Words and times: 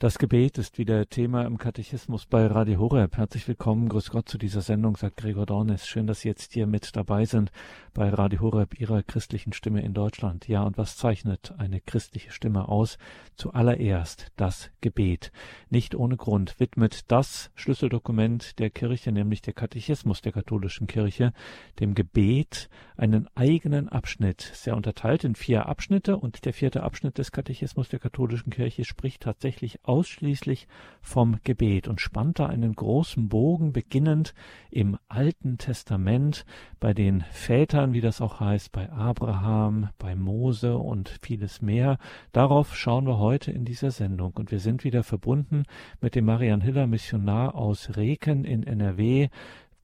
Das 0.00 0.18
Gebet 0.18 0.58
ist 0.58 0.78
wieder 0.78 1.08
Thema 1.08 1.44
im 1.44 1.58
Katechismus 1.58 2.24
bei 2.24 2.46
Radio 2.46 2.78
Horeb. 2.78 3.16
Herzlich 3.16 3.48
willkommen, 3.48 3.88
grüß 3.88 4.10
Gott 4.10 4.28
zu 4.28 4.38
dieser 4.38 4.60
Sendung, 4.60 4.96
sagt 4.96 5.16
Gregor 5.16 5.44
Dornes. 5.44 5.88
Schön, 5.88 6.06
dass 6.06 6.20
Sie 6.20 6.28
jetzt 6.28 6.52
hier 6.52 6.68
mit 6.68 6.94
dabei 6.94 7.24
sind 7.24 7.50
bei 7.94 8.08
Radio 8.08 8.38
Horeb, 8.38 8.78
Ihrer 8.78 9.02
christlichen 9.02 9.52
Stimme 9.52 9.82
in 9.82 9.94
Deutschland. 9.94 10.46
Ja, 10.46 10.62
und 10.62 10.78
was 10.78 10.96
zeichnet 10.96 11.52
eine 11.58 11.80
christliche 11.80 12.30
Stimme 12.30 12.68
aus? 12.68 12.96
Zuallererst 13.34 14.28
das 14.36 14.70
Gebet. 14.80 15.32
Nicht 15.68 15.96
ohne 15.96 16.16
Grund 16.16 16.60
widmet 16.60 17.10
das 17.10 17.50
Schlüsseldokument 17.56 18.60
der 18.60 18.70
Kirche, 18.70 19.10
nämlich 19.10 19.42
der 19.42 19.54
Katechismus 19.54 20.22
der 20.22 20.30
katholischen 20.30 20.86
Kirche, 20.86 21.32
dem 21.80 21.96
Gebet 21.96 22.68
einen 22.96 23.26
eigenen 23.34 23.88
Abschnitt. 23.88 24.42
Sehr 24.54 24.76
unterteilt 24.76 25.24
in 25.24 25.34
vier 25.34 25.66
Abschnitte 25.66 26.18
und 26.18 26.44
der 26.44 26.52
vierte 26.52 26.84
Abschnitt 26.84 27.18
des 27.18 27.32
Katechismus 27.32 27.88
der 27.88 27.98
katholischen 27.98 28.50
Kirche 28.50 28.84
spricht 28.84 29.22
tatsächlich 29.22 29.80
ausschließlich 29.88 30.68
vom 31.00 31.38
Gebet 31.42 31.88
und 31.88 32.00
spannt 32.00 32.38
da 32.38 32.46
einen 32.46 32.74
großen 32.74 33.28
Bogen, 33.28 33.72
beginnend 33.72 34.34
im 34.70 34.98
Alten 35.08 35.58
Testament 35.58 36.44
bei 36.78 36.92
den 36.92 37.22
Vätern, 37.32 37.94
wie 37.94 38.00
das 38.00 38.20
auch 38.20 38.40
heißt, 38.40 38.70
bei 38.72 38.90
Abraham, 38.90 39.88
bei 39.98 40.14
Mose 40.14 40.76
und 40.76 41.18
vieles 41.22 41.62
mehr. 41.62 41.98
Darauf 42.32 42.76
schauen 42.76 43.06
wir 43.06 43.18
heute 43.18 43.50
in 43.50 43.64
dieser 43.64 43.90
Sendung 43.90 44.34
und 44.36 44.50
wir 44.50 44.58
sind 44.58 44.84
wieder 44.84 45.02
verbunden 45.02 45.64
mit 46.00 46.14
dem 46.14 46.26
Marian 46.26 46.60
Hiller 46.60 46.86
Missionar 46.86 47.54
aus 47.54 47.96
Reken 47.96 48.44
in 48.44 48.62
NRW, 48.62 49.28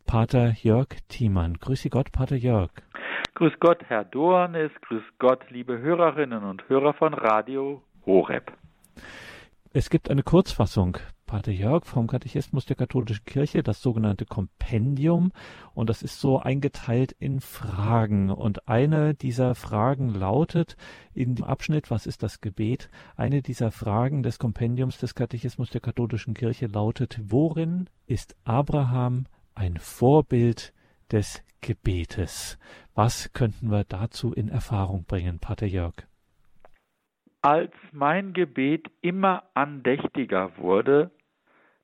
Pater 0.06 0.52
Jörg 0.62 0.88
Thiemann. 1.08 1.54
Grüße 1.54 1.88
Gott, 1.88 2.12
Pater 2.12 2.36
Jörg. 2.36 2.70
Grüß 3.34 3.54
Gott, 3.58 3.82
Herr 3.88 4.04
Dornes, 4.04 4.70
grüß 4.82 5.02
Gott, 5.18 5.50
liebe 5.50 5.78
Hörerinnen 5.78 6.44
und 6.44 6.68
Hörer 6.68 6.92
von 6.92 7.14
Radio 7.14 7.82
Horeb. 8.06 8.52
Es 9.76 9.90
gibt 9.90 10.08
eine 10.08 10.22
Kurzfassung, 10.22 10.98
Pater 11.26 11.50
Jörg 11.50 11.84
vom 11.84 12.06
Katechismus 12.06 12.64
der 12.64 12.76
katholischen 12.76 13.24
Kirche, 13.24 13.64
das 13.64 13.82
sogenannte 13.82 14.24
Kompendium. 14.24 15.32
Und 15.74 15.90
das 15.90 16.04
ist 16.04 16.20
so 16.20 16.38
eingeteilt 16.38 17.10
in 17.18 17.40
Fragen. 17.40 18.30
Und 18.30 18.68
eine 18.68 19.14
dieser 19.14 19.56
Fragen 19.56 20.10
lautet 20.10 20.76
in 21.12 21.34
dem 21.34 21.44
Abschnitt, 21.44 21.90
was 21.90 22.06
ist 22.06 22.22
das 22.22 22.40
Gebet? 22.40 22.88
Eine 23.16 23.42
dieser 23.42 23.72
Fragen 23.72 24.22
des 24.22 24.38
Kompendiums 24.38 24.98
des 24.98 25.16
Katechismus 25.16 25.70
der 25.70 25.80
katholischen 25.80 26.34
Kirche 26.34 26.68
lautet, 26.68 27.18
worin 27.24 27.90
ist 28.06 28.36
Abraham 28.44 29.26
ein 29.56 29.78
Vorbild 29.78 30.72
des 31.10 31.42
Gebetes? 31.62 32.58
Was 32.94 33.32
könnten 33.32 33.72
wir 33.72 33.82
dazu 33.82 34.32
in 34.32 34.50
Erfahrung 34.50 35.02
bringen, 35.02 35.40
Pater 35.40 35.66
Jörg? 35.66 36.06
Als 37.44 37.74
mein 37.92 38.32
Gebet 38.32 38.90
immer 39.02 39.44
andächtiger 39.52 40.56
wurde, 40.56 41.10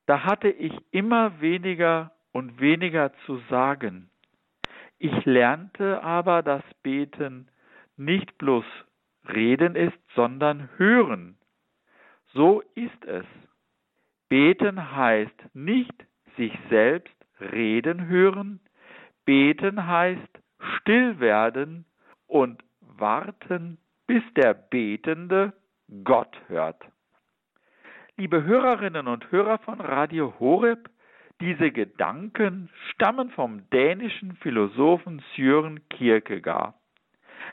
da 0.06 0.24
hatte 0.24 0.48
ich 0.48 0.72
immer 0.90 1.38
weniger 1.42 2.12
und 2.32 2.60
weniger 2.60 3.12
zu 3.26 3.42
sagen. 3.50 4.08
Ich 4.98 5.26
lernte 5.26 6.02
aber, 6.02 6.42
dass 6.42 6.62
Beten 6.82 7.48
nicht 7.98 8.38
bloß 8.38 8.64
Reden 9.34 9.76
ist, 9.76 9.98
sondern 10.14 10.70
Hören. 10.78 11.36
So 12.32 12.62
ist 12.74 13.04
es. 13.04 13.26
Beten 14.30 14.96
heißt 14.96 15.54
nicht 15.54 16.06
sich 16.38 16.58
selbst 16.70 17.14
reden 17.38 18.06
hören, 18.06 18.60
beten 19.26 19.86
heißt 19.86 20.40
still 20.78 21.20
werden 21.20 21.84
und 22.26 22.64
warten 22.80 23.76
bis 24.10 24.24
der 24.34 24.54
Betende 24.54 25.52
Gott 26.02 26.36
hört. 26.48 26.82
Liebe 28.16 28.42
Hörerinnen 28.42 29.06
und 29.06 29.30
Hörer 29.30 29.58
von 29.58 29.80
Radio 29.80 30.34
Horeb, 30.40 30.90
diese 31.40 31.70
Gedanken 31.70 32.70
stammen 32.88 33.30
vom 33.30 33.70
dänischen 33.70 34.34
Philosophen 34.38 35.22
Søren 35.36 35.88
Kierkegaard. 35.90 36.74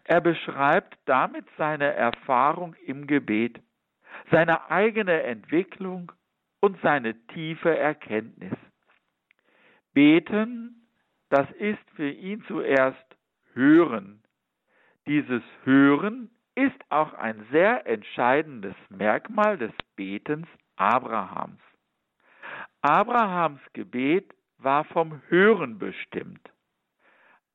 Er 0.06 0.20
beschreibt 0.20 0.98
damit 1.06 1.46
seine 1.60 1.94
Erfahrung 1.94 2.74
im 2.88 3.06
Gebet, 3.06 3.62
seine 4.32 4.72
eigene 4.72 5.22
Entwicklung 5.22 6.12
und 6.60 6.76
seine 6.82 7.14
tiefe 7.28 7.78
Erkenntnis. 7.78 8.58
Beten, 9.94 10.88
das 11.30 11.48
ist 11.52 11.88
für 11.96 12.10
ihn 12.10 12.44
zuerst 12.48 13.16
Hören. 13.54 14.24
Dieses 15.06 15.44
Hören 15.64 16.32
ist 16.58 16.82
auch 16.90 17.14
ein 17.14 17.46
sehr 17.52 17.86
entscheidendes 17.86 18.74
Merkmal 18.90 19.60
des 19.60 19.72
Betens 19.96 20.48
Abrahams. 20.76 21.62
Abrahams 22.82 23.62
Gebet 23.74 24.34
war 24.58 24.84
vom 24.86 25.22
Hören 25.28 25.78
bestimmt. 25.78 26.42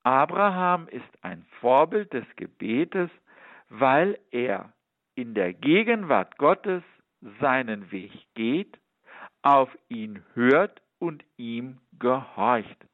Abraham 0.04 0.86
ist 0.86 1.24
ein 1.24 1.44
Vorbild 1.60 2.12
des 2.12 2.24
Gebetes, 2.36 3.10
weil 3.68 4.20
er 4.30 4.72
in 5.16 5.34
der 5.34 5.52
Gegenwart 5.52 6.38
Gottes 6.38 6.84
seinen 7.40 7.90
Weg 7.90 8.12
geht, 8.34 8.78
auf 9.42 9.68
ihn 9.88 10.24
hört 10.34 10.80
und 11.00 11.24
ihm 11.36 11.80
gehorcht. 11.98 12.86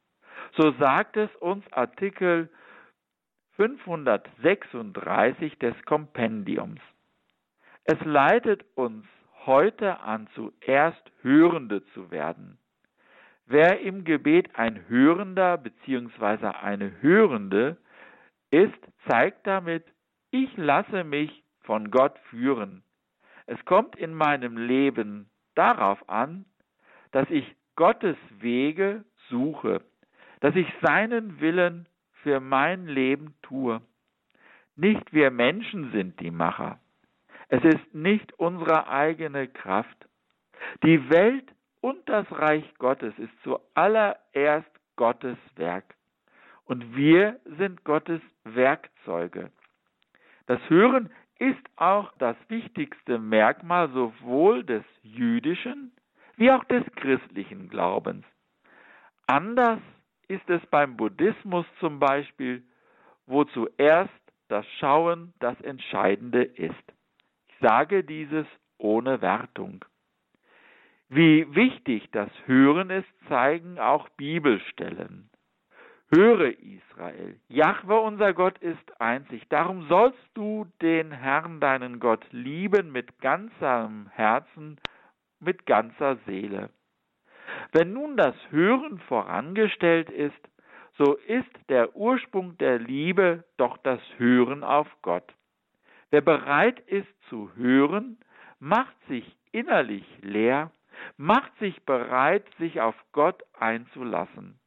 So 0.57 0.73
sagt 0.79 1.19
es 1.19 1.35
uns 1.37 1.71
Artikel 1.75 2.49
536 3.59 5.59
des 5.59 5.75
Kompendiums. 5.85 6.81
Es 7.83 7.99
leitet 8.05 8.65
uns 8.77 9.05
heute 9.47 9.99
an, 10.01 10.29
zuerst 10.35 11.03
Hörende 11.23 11.85
zu 11.87 12.13
werden. 12.13 12.59
Wer 13.47 13.81
im 13.81 14.05
Gebet 14.05 14.55
ein 14.55 14.89
Hörender 14.89 15.59
bzw. 15.59 16.47
eine 16.47 17.03
Hörende 17.03 17.77
ist, 18.53 18.79
zeigt 19.09 19.45
damit, 19.47 19.85
ich 20.31 20.57
lasse 20.57 21.03
mich 21.03 21.43
von 21.63 21.91
Gott 21.91 22.17
führen. 22.31 22.85
Es 23.47 23.63
kommt 23.65 23.97
in 23.97 24.15
meinem 24.15 24.57
Leben 24.57 25.29
darauf 25.57 26.09
an, 26.09 26.45
dass 27.11 27.29
ich 27.29 27.57
Gottes 27.75 28.17
Wege 28.39 29.05
suche, 29.29 29.81
dass 30.41 30.55
ich 30.55 30.69
seinen 30.81 31.41
Willen 31.41 31.88
für 32.23 32.41
mein 32.41 32.87
Leben 32.87 33.34
tue. 33.43 33.81
Nicht 34.77 35.12
wir 35.12 35.31
Menschen 35.31 35.91
sind 35.93 36.21
die 36.21 36.31
Macher. 36.31 36.79
Es 37.49 37.65
ist 37.65 37.95
nicht 37.95 38.33
unsere 38.39 38.89
eigene 38.89 39.49
Kraft. 39.49 40.09
Die 40.83 41.11
Welt 41.11 41.51
und 41.81 42.09
das 42.09 42.27
Reich 42.31 42.65
Gottes 42.78 43.15
ist 43.19 43.33
zuallererst 43.43 44.71
Gottes 44.97 45.39
Werk. 45.57 45.95
Und 46.65 46.95
wir 46.97 47.41
sind 47.59 47.84
Gottes 47.84 48.21
Werkzeuge. 48.45 49.51
Das 50.47 50.61
Hören 50.69 51.11
ist 51.39 51.59
auch 51.77 52.12
das 52.19 52.37
wichtigste 52.49 53.19
Merkmal 53.19 53.91
sowohl 53.91 54.65
des 54.65 54.84
jüdischen 55.03 55.93
wie 56.37 56.51
auch 56.53 56.65
des 56.65 56.84
christlichen 56.97 57.69
Glaubens. 57.69 58.25
Anders 59.27 59.81
ist 60.28 60.49
es 60.49 60.65
beim 60.66 60.97
Buddhismus 60.97 61.66
zum 61.81 61.99
Beispiel, 61.99 62.62
wo 63.27 63.44
zuerst 63.44 64.12
das 64.49 64.66
Schauen 64.78 65.33
das 65.41 65.61
Entscheidende 65.61 66.43
ist. 66.43 66.75
Ich 67.49 67.55
sage 67.61 68.05
dieses 68.05 68.47
ohne 68.78 69.21
Wertung. 69.21 69.84
Wie 71.09 71.55
wichtig 71.55 72.11
das 72.12 72.31
Hören 72.47 72.91
ist, 72.91 73.09
zeigen 73.28 73.78
auch 73.78 74.09
Bibelstellen. 74.11 75.31
Höre 76.11 76.59
Israel, 76.59 77.39
Jahwe 77.49 78.00
unser 78.00 78.33
Gott 78.33 78.59
ist 78.59 79.00
einzig, 79.00 79.47
darum 79.49 79.87
sollst 79.89 80.19
du 80.33 80.66
den 80.81 81.12
Herrn 81.12 81.60
deinen 81.60 82.00
Gott 82.00 82.25
lieben 82.31 82.93
mit 82.93 83.19
ganzem 83.21 84.09
Herzen, 84.09 84.80
mit 85.39 85.66
ganzer 85.66 86.16
Seele. 86.25 86.71
Wenn 87.72 87.93
nun 87.93 88.16
das 88.16 88.34
Hören 88.51 88.99
vorangestellt 89.01 90.10
ist, 90.10 90.49
so 90.97 91.15
ist 91.15 91.51
der 91.69 91.95
Ursprung 91.95 92.59
der 92.59 92.78
Liebe 92.78 93.45
doch 93.57 93.77
das 93.78 94.01
Hören 94.16 94.65
auf 94.65 94.89
Gott. 95.03 95.33
Wer 96.10 96.22
bereit 96.22 96.81
ist 96.81 97.09
zu 97.28 97.51
hören, 97.55 98.19
macht 98.59 98.97
sich 99.09 99.37
innerlich 99.53 100.05
leer, 100.22 100.72
macht 101.16 101.57
sich 101.59 101.84
bereit, 101.84 102.45
sich 102.59 102.81
auf 102.81 102.97
Gott 103.13 103.43
einzulassen. 103.59 104.59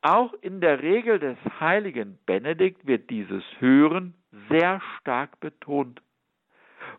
Auch 0.00 0.32
in 0.40 0.60
der 0.60 0.82
Regel 0.82 1.18
des 1.18 1.36
heiligen 1.60 2.18
Benedikt 2.26 2.86
wird 2.86 3.10
dieses 3.10 3.44
Hören 3.58 4.14
sehr 4.48 4.80
stark 4.98 5.38
betont. 5.40 6.00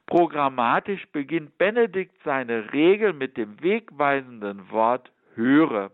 Programmatisch 0.10 1.06
beginnt 1.12 1.60
Benedikt 1.60 2.16
seine 2.24 2.74
Regel 2.74 3.14
mit 3.14 3.38
dem 3.38 3.62
wegweisenden 3.62 4.72
Wort 4.72 5.12
höre. 5.36 5.92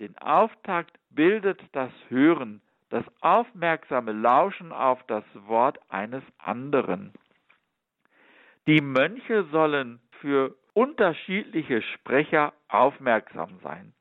Den 0.00 0.18
Auftakt 0.18 0.98
bildet 1.10 1.62
das 1.70 1.92
Hören, 2.08 2.60
das 2.90 3.04
aufmerksame 3.20 4.10
Lauschen 4.10 4.72
auf 4.72 5.00
das 5.04 5.22
Wort 5.46 5.78
eines 5.88 6.24
anderen. 6.38 7.12
Die 8.66 8.80
Mönche 8.80 9.44
sollen 9.52 10.00
für 10.20 10.56
unterschiedliche 10.72 11.82
Sprecher 11.82 12.52
aufmerksam 12.66 13.60
sein. 13.62 13.92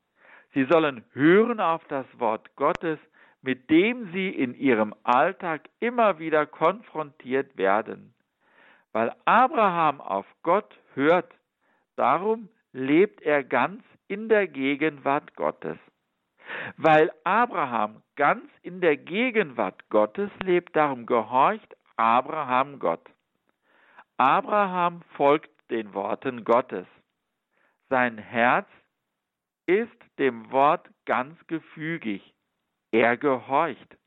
Sie 0.56 0.66
sollen 0.66 1.06
hören 1.14 1.60
auf 1.60 1.86
das 1.88 2.08
Wort 2.18 2.56
Gottes, 2.56 2.98
mit 3.44 3.70
dem 3.70 4.12
sie 4.12 4.30
in 4.30 4.56
ihrem 4.56 4.96
Alltag 5.04 5.70
immer 5.80 6.18
wieder 6.18 6.48
konfrontiert 6.48 7.56
werden. 7.60 8.15
Weil 8.96 9.14
Abraham 9.26 10.00
auf 10.00 10.26
Gott 10.42 10.74
hört, 10.94 11.30
darum 11.98 12.48
lebt 12.72 13.22
er 13.24 13.44
ganz 13.44 13.84
in 14.08 14.30
der 14.30 14.48
Gegenwart 14.48 15.36
Gottes. 15.36 15.78
Weil 16.78 17.12
Abraham 17.26 18.04
ganz 18.16 18.50
in 18.62 18.80
der 18.80 18.96
Gegenwart 18.96 19.90
Gottes 19.90 20.32
lebt, 20.42 20.78
darum 20.78 21.06
gehorcht 21.06 21.76
Abraham 21.98 22.80
Gott. 22.80 23.06
Abraham 24.16 25.02
folgt 25.18 25.52
den 25.70 25.94
Worten 25.94 26.46
Gottes. 26.46 26.88
Sein 27.90 28.18
Herz 28.18 28.70
ist 29.66 29.92
dem 30.20 30.54
Wort 30.54 30.90
ganz 31.06 31.36
gefügig. 31.48 32.34
Er 32.94 33.18
gehorcht. 33.18 33.98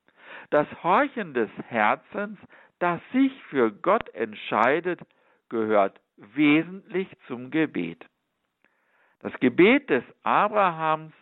Das 0.48 0.66
Horchen 0.82 1.34
des 1.34 1.50
Herzens, 1.66 2.38
das 2.78 3.00
sich 3.12 3.32
für 3.44 3.70
Gott 3.72 4.08
entscheidet, 4.14 5.00
gehört 5.48 6.00
wesentlich 6.16 7.08
zum 7.26 7.50
Gebet. 7.50 8.04
Das 9.20 9.32
Gebet 9.40 9.90
des 9.90 10.04
Abrahams, 10.22 11.12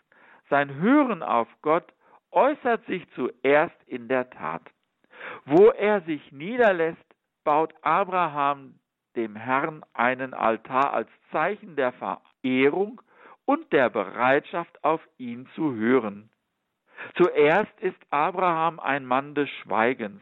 sein 0.50 0.74
Hören 0.74 1.22
auf 1.22 1.48
Gott, 1.62 1.92
äußert 2.30 2.84
sich 2.86 3.08
zuerst 3.14 3.76
in 3.86 4.08
der 4.08 4.28
Tat. 4.30 4.62
Wo 5.44 5.70
er 5.70 6.02
sich 6.02 6.32
niederlässt, 6.32 7.04
baut 7.44 7.72
Abraham 7.82 8.78
dem 9.16 9.34
Herrn 9.34 9.82
einen 9.94 10.34
Altar 10.34 10.92
als 10.92 11.08
Zeichen 11.32 11.76
der 11.76 11.92
Verehrung 11.92 13.00
und 13.46 13.72
der 13.72 13.88
Bereitschaft, 13.88 14.84
auf 14.84 15.00
ihn 15.16 15.48
zu 15.54 15.74
hören. 15.74 16.30
Zuerst 17.14 17.80
ist 17.80 17.98
Abraham 18.10 18.80
ein 18.80 19.06
Mann 19.06 19.34
des 19.34 19.48
Schweigens, 19.62 20.20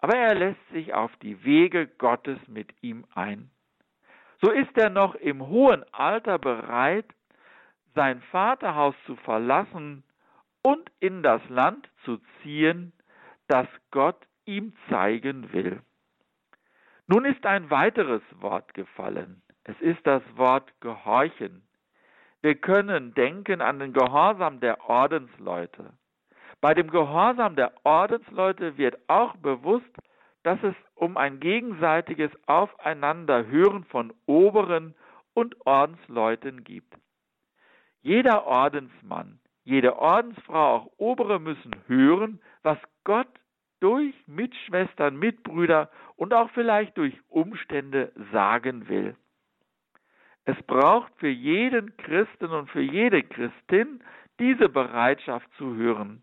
aber 0.00 0.16
er 0.16 0.34
lässt 0.34 0.68
sich 0.72 0.94
auf 0.94 1.14
die 1.18 1.44
Wege 1.44 1.86
Gottes 1.86 2.38
mit 2.48 2.70
ihm 2.82 3.04
ein. 3.14 3.50
So 4.40 4.50
ist 4.50 4.76
er 4.76 4.88
noch 4.88 5.14
im 5.14 5.46
hohen 5.46 5.84
Alter 5.92 6.38
bereit, 6.38 7.06
sein 7.94 8.22
Vaterhaus 8.30 8.94
zu 9.04 9.16
verlassen 9.16 10.02
und 10.62 10.90
in 11.00 11.22
das 11.22 11.42
Land 11.48 11.88
zu 12.04 12.18
ziehen, 12.42 12.92
das 13.48 13.66
Gott 13.90 14.26
ihm 14.46 14.72
zeigen 14.88 15.52
will. 15.52 15.82
Nun 17.06 17.24
ist 17.24 17.44
ein 17.44 17.70
weiteres 17.70 18.22
Wort 18.40 18.72
gefallen. 18.74 19.42
Es 19.64 19.78
ist 19.80 20.06
das 20.06 20.22
Wort 20.36 20.72
gehorchen. 20.80 21.62
Wir 22.40 22.54
können 22.54 23.12
denken 23.14 23.60
an 23.60 23.78
den 23.78 23.92
Gehorsam 23.92 24.60
der 24.60 24.88
Ordensleute. 24.88 25.92
Bei 26.60 26.74
dem 26.74 26.90
Gehorsam 26.90 27.56
der 27.56 27.72
Ordensleute 27.84 28.76
wird 28.76 28.98
auch 29.08 29.34
bewusst, 29.36 29.90
dass 30.42 30.62
es 30.62 30.74
um 30.94 31.16
ein 31.16 31.40
gegenseitiges 31.40 32.30
Aufeinanderhören 32.46 33.84
von 33.84 34.12
Oberen 34.26 34.94
und 35.34 35.54
Ordensleuten 35.66 36.64
gibt. 36.64 36.94
Jeder 38.02 38.46
Ordensmann, 38.46 39.38
jede 39.64 39.98
Ordensfrau, 39.98 40.76
auch 40.76 40.92
Obere 40.96 41.38
müssen 41.38 41.74
hören, 41.86 42.40
was 42.62 42.78
Gott 43.04 43.28
durch 43.80 44.14
Mitschwestern, 44.26 45.16
Mitbrüder 45.18 45.90
und 46.16 46.34
auch 46.34 46.50
vielleicht 46.50 46.96
durch 46.98 47.14
Umstände 47.28 48.12
sagen 48.32 48.88
will. 48.88 49.16
Es 50.44 50.56
braucht 50.62 51.12
für 51.16 51.28
jeden 51.28 51.96
Christen 51.98 52.46
und 52.46 52.70
für 52.70 52.80
jede 52.80 53.22
Christin 53.22 54.02
diese 54.38 54.68
Bereitschaft 54.68 55.46
zu 55.56 55.74
hören. 55.76 56.22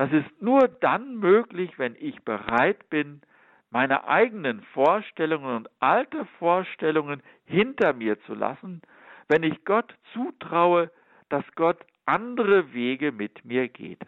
Das 0.00 0.10
ist 0.12 0.40
nur 0.40 0.66
dann 0.66 1.16
möglich, 1.16 1.78
wenn 1.78 1.94
ich 1.94 2.22
bereit 2.22 2.88
bin, 2.88 3.20
meine 3.68 4.08
eigenen 4.08 4.62
Vorstellungen 4.72 5.54
und 5.56 5.70
alte 5.78 6.24
Vorstellungen 6.38 7.22
hinter 7.44 7.92
mir 7.92 8.18
zu 8.22 8.32
lassen, 8.32 8.80
wenn 9.28 9.42
ich 9.42 9.62
Gott 9.66 9.94
zutraue, 10.14 10.90
dass 11.28 11.44
Gott 11.54 11.84
andere 12.06 12.72
Wege 12.72 13.12
mit 13.12 13.44
mir 13.44 13.68
geht. 13.68 14.00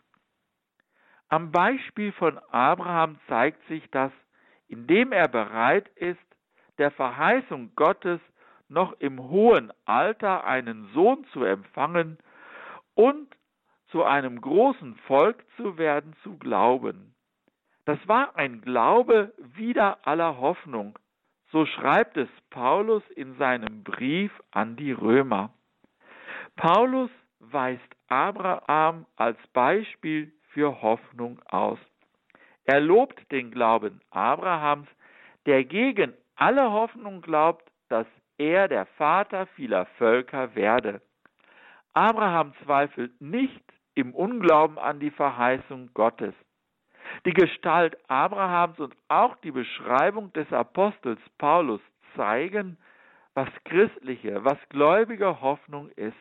Am 1.28 1.52
Beispiel 1.52 2.12
von 2.12 2.38
Abraham 2.50 3.18
zeigt 3.28 3.62
sich 3.68 3.86
das, 3.90 4.12
indem 4.68 5.12
er 5.12 5.28
bereit 5.28 5.90
ist, 5.96 6.24
der 6.78 6.90
Verheißung 6.90 7.72
Gottes 7.76 8.20
noch 8.70 8.98
im 8.98 9.20
hohen 9.28 9.70
Alter 9.84 10.44
einen 10.44 10.88
Sohn 10.94 11.26
zu 11.34 11.44
empfangen 11.44 12.16
und 12.94 13.28
zu 13.92 14.02
einem 14.02 14.40
großen 14.40 14.96
Volk 15.06 15.44
zu 15.56 15.78
werden, 15.78 16.16
zu 16.22 16.38
glauben. 16.38 17.14
Das 17.84 17.98
war 18.08 18.36
ein 18.36 18.62
Glaube 18.62 19.32
wider 19.54 19.98
aller 20.06 20.38
Hoffnung. 20.38 20.98
So 21.50 21.66
schreibt 21.66 22.16
es 22.16 22.28
Paulus 22.48 23.02
in 23.10 23.36
seinem 23.36 23.84
Brief 23.84 24.32
an 24.50 24.76
die 24.76 24.92
Römer. 24.92 25.52
Paulus 26.56 27.10
weist 27.38 27.82
Abraham 28.08 29.06
als 29.16 29.38
Beispiel 29.52 30.32
für 30.52 30.80
Hoffnung 30.80 31.40
aus. 31.50 31.78
Er 32.64 32.80
lobt 32.80 33.30
den 33.30 33.50
Glauben 33.50 34.00
Abrahams, 34.10 34.88
der 35.44 35.64
gegen 35.64 36.14
alle 36.36 36.70
Hoffnung 36.70 37.20
glaubt, 37.20 37.70
dass 37.88 38.06
er 38.38 38.68
der 38.68 38.86
Vater 38.86 39.46
vieler 39.48 39.86
Völker 39.98 40.54
werde. 40.54 41.02
Abraham 41.92 42.54
zweifelt 42.64 43.20
nicht 43.20 43.62
im 43.94 44.14
Unglauben 44.14 44.78
an 44.78 45.00
die 45.00 45.10
Verheißung 45.10 45.90
Gottes. 45.94 46.34
Die 47.24 47.32
Gestalt 47.32 47.96
Abrahams 48.08 48.78
und 48.78 48.94
auch 49.08 49.36
die 49.36 49.50
Beschreibung 49.50 50.32
des 50.32 50.50
Apostels 50.52 51.20
Paulus 51.38 51.80
zeigen, 52.16 52.78
was 53.34 53.48
christliche, 53.64 54.44
was 54.44 54.58
gläubige 54.68 55.40
Hoffnung 55.40 55.90
ist. 55.90 56.16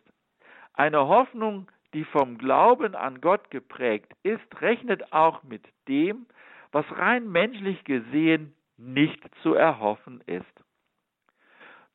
Eine 0.74 1.08
Hoffnung, 1.08 1.70
die 1.94 2.06
vom 2.06 2.38
Glauben 2.38 2.96
an 2.96 3.22
Gott 3.22 3.52
geprägt 3.52 4.14
ist, 4.24 4.62
rechnet 4.62 5.12
auch 5.12 5.44
mit 5.44 5.64
dem, 5.88 6.26
was 6.72 6.86
rein 6.98 7.30
menschlich 7.30 7.84
gesehen 7.84 8.54
nicht 8.78 9.20
zu 9.44 9.54
erhoffen 9.54 10.22
ist. 10.26 10.46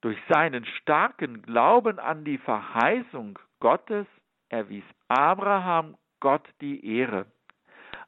Durch 0.02 0.18
seinen 0.28 0.64
starken 0.64 1.42
Glauben 1.42 1.98
an 1.98 2.24
die 2.24 2.38
Verheißung 2.38 3.38
Gottes 3.60 4.06
erwies 4.48 4.84
Abraham 5.08 5.96
Gott 6.20 6.48
die 6.60 6.98
Ehre. 6.98 7.26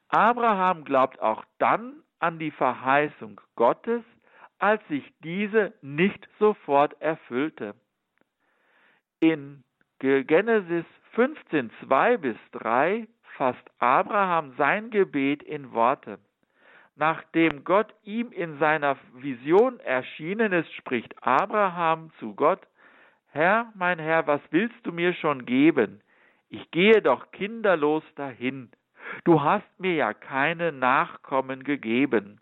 Abraham 0.09 0.85
glaubt 0.85 1.21
auch 1.21 1.45
dann 1.59 2.03
an 2.19 2.39
die 2.39 2.51
Verheißung 2.51 3.41
Gottes, 3.57 4.03
als 4.59 4.87
sich 4.89 5.05
diese 5.23 5.73
nicht 5.83 6.29
sofort 6.39 7.01
erfüllte. 7.01 7.75
In 9.21 9.63
Genesis 9.99 10.85
15, 11.13 11.71
2 11.85 12.17
bis 12.17 12.37
3 12.53 13.09
fasst 13.37 13.71
Abraham 13.79 14.55
sein 14.57 14.91
Gebet 14.91 15.43
in 15.43 15.73
Worte. 15.73 16.19
Nachdem 16.97 17.63
Gott 17.63 17.95
ihm 18.03 18.33
in 18.33 18.59
seiner 18.59 18.97
Vision 19.15 19.79
erschienen 19.81 20.53
ist, 20.53 20.73
spricht 20.75 21.15
Abraham 21.23 22.11
zu 22.19 22.35
Gott, 22.35 22.67
Herr, 23.31 23.73
mein 23.75 23.99
Herr, 24.01 24.27
was 24.27 24.41
willst 24.51 24.85
du 24.85 24.91
mir 24.91 25.13
schon 25.15 25.47
geben? 25.47 26.01
Ich 26.51 26.71
gehe 26.71 27.03
doch 27.03 27.31
kinderlos 27.31 28.03
dahin. 28.15 28.71
Du 29.25 29.43
hast 29.43 29.69
mir 29.79 29.95
ja 29.95 30.15
keine 30.15 30.73
Nachkommen 30.73 31.63
gegeben. 31.63 32.41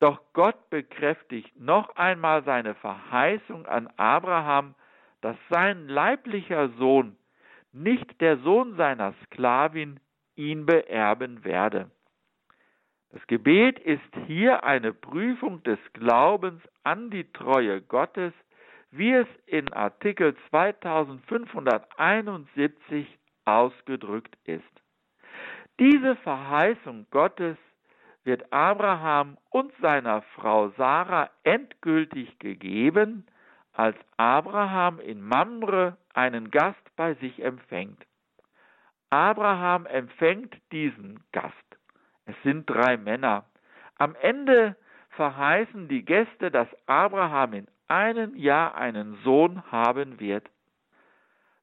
Doch 0.00 0.20
Gott 0.32 0.70
bekräftigt 0.70 1.58
noch 1.58 1.96
einmal 1.96 2.44
seine 2.44 2.74
Verheißung 2.74 3.66
an 3.66 3.88
Abraham, 3.96 4.74
dass 5.20 5.36
sein 5.50 5.88
leiblicher 5.88 6.68
Sohn 6.70 7.16
nicht 7.72 8.20
der 8.20 8.38
Sohn 8.38 8.76
seiner 8.76 9.14
Sklavin 9.24 10.00
ihn 10.36 10.66
beerben 10.66 11.44
werde. 11.44 11.90
Das 13.10 13.26
Gebet 13.26 13.78
ist 13.78 14.00
hier 14.26 14.64
eine 14.64 14.92
Prüfung 14.92 15.62
des 15.62 15.78
Glaubens 15.92 16.62
an 16.82 17.10
die 17.10 17.32
Treue 17.32 17.80
Gottes, 17.80 18.32
wie 18.90 19.12
es 19.12 19.28
in 19.46 19.72
Artikel 19.72 20.34
2571 20.50 23.06
ausgedrückt 23.44 24.36
ist. 24.44 24.62
Diese 25.78 26.16
Verheißung 26.16 27.06
Gottes 27.10 27.56
wird 28.24 28.52
Abraham 28.52 29.36
und 29.50 29.72
seiner 29.80 30.22
Frau 30.34 30.70
Sarah 30.70 31.30
endgültig 31.42 32.38
gegeben, 32.38 33.26
als 33.72 33.96
Abraham 34.16 35.00
in 35.00 35.20
Mamre 35.20 35.96
einen 36.14 36.50
Gast 36.50 36.96
bei 36.96 37.14
sich 37.14 37.42
empfängt. 37.42 38.00
Abraham 39.10 39.86
empfängt 39.86 40.56
diesen 40.72 41.20
Gast. 41.32 41.54
Es 42.24 42.36
sind 42.42 42.68
drei 42.70 42.96
Männer. 42.96 43.44
Am 43.96 44.14
Ende 44.16 44.76
verheißen 45.10 45.88
die 45.88 46.04
Gäste, 46.04 46.50
dass 46.50 46.68
Abraham 46.86 47.52
in 47.52 47.68
einem 47.88 48.34
Jahr 48.36 48.74
einen 48.74 49.16
Sohn 49.22 49.62
haben 49.70 50.18
wird. 50.18 50.48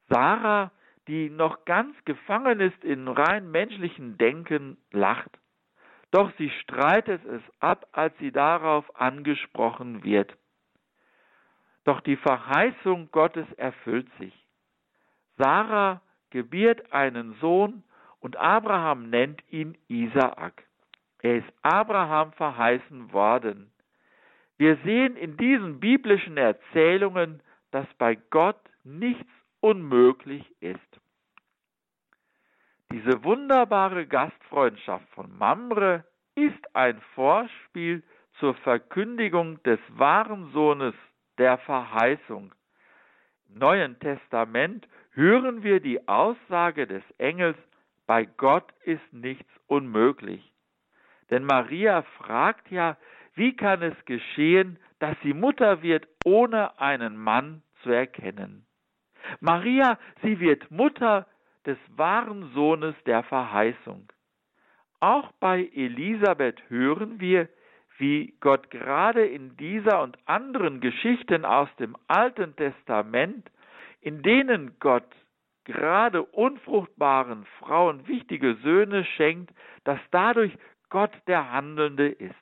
Sarah, 0.10 0.72
die 1.08 1.30
noch 1.30 1.66
ganz 1.66 1.96
gefangen 2.06 2.60
ist 2.60 2.84
in 2.84 3.08
rein 3.08 3.50
menschlichen 3.52 4.18
Denken, 4.18 4.78
lacht. 4.92 5.32
Doch 6.12 6.32
sie 6.38 6.50
streitet 6.50 7.24
es 7.26 7.42
ab, 7.60 7.88
als 7.94 8.18
sie 8.20 8.32
darauf 8.32 9.00
angesprochen 9.00 10.04
wird. 10.04 10.36
Doch 11.84 12.02
die 12.02 12.18
Verheißung 12.18 13.10
Gottes 13.12 13.52
erfüllt 13.54 14.08
sich. 14.20 14.34
Sarah 15.38 16.02
gebiert 16.30 16.92
einen 16.94 17.34
Sohn 17.36 17.84
und 18.20 18.38
Abraham 18.38 19.10
nennt 19.10 19.42
ihn 19.50 19.78
Isaak. 19.88 20.64
Er 21.22 21.38
ist 21.38 21.54
Abraham 21.62 22.34
verheißen 22.34 23.14
worden. 23.14 23.72
Wir 24.58 24.78
sehen 24.84 25.16
in 25.16 25.38
diesen 25.38 25.80
biblischen 25.80 26.38
Erzählungen, 26.38 27.42
dass 27.72 27.88
bei 27.98 28.16
Gott 28.16 28.60
nichts 28.84 29.32
unmöglich 29.62 30.44
ist. 30.60 30.80
Diese 32.92 33.24
wunderbare 33.24 34.06
Gastfreundschaft 34.06 35.08
von 35.12 35.38
Mamre 35.38 36.04
ist 36.36 36.76
ein 36.76 37.00
Vorspiel 37.16 38.04
zur 38.40 38.54
Verkündigung 38.56 39.62
des 39.64 39.80
wahren 39.90 40.52
Sohnes 40.52 40.94
der 41.38 41.58
Verheißung. 41.60 42.54
Im 43.48 43.60
Neuen 43.60 44.00
Testament 44.00 44.88
hören 45.14 45.64
wir 45.64 45.80
die 45.80 46.08
Aussage 46.08 46.88
des 46.88 47.04
Engels, 47.18 47.58
bei 48.08 48.26
Gott 48.26 48.74
ist 48.84 49.14
nichts 49.14 49.50
unmöglich. 49.68 50.52
Denn 51.30 51.46
Maria 51.46 52.02
fragt 52.18 52.70
ja, 52.72 52.98
wie 53.36 53.56
kann 53.56 53.82
es 53.82 53.96
geschehen, 54.06 54.78
dass 55.00 55.16
sie 55.24 55.34
Mutter 55.34 55.82
wird, 55.82 56.08
ohne 56.26 56.78
einen 56.80 57.16
Mann 57.16 57.64
zu 57.84 57.90
erkennen? 57.92 58.66
Maria, 59.40 59.98
sie 60.22 60.40
wird 60.40 60.70
Mutter 60.72 61.28
des 61.66 61.78
wahren 61.96 62.52
Sohnes 62.54 62.96
der 63.06 63.24
Verheißung. 63.24 64.12
Auch 65.00 65.32
bei 65.40 65.70
Elisabeth 65.74 66.62
hören 66.70 67.20
wir, 67.20 67.50
wie 67.98 68.34
Gott 68.40 68.70
gerade 68.72 69.26
in 69.26 69.58
dieser 69.58 70.02
und 70.02 70.18
anderen 70.26 70.80
Geschichten 70.80 71.46
aus 71.46 71.70
dem 71.78 71.96
Alten 72.08 72.56
Testament, 72.56 73.50
in 74.00 74.24
denen 74.24 74.80
Gott 74.80 75.08
gerade 75.66 76.24
unfruchtbaren 76.24 77.46
Frauen 77.60 78.08
wichtige 78.08 78.56
Söhne 78.64 79.06
schenkt, 79.06 79.54
dass 79.84 80.00
dadurch 80.10 80.52
Gott 80.90 81.12
der 81.28 81.52
Handelnde 81.52 82.10
ist. 82.10 82.36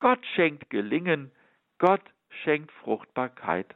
Gott 0.00 0.24
schenkt 0.34 0.68
Gelingen, 0.70 1.32
Gott 1.78 2.02
schenkt 2.42 2.70
Fruchtbarkeit. 2.72 3.74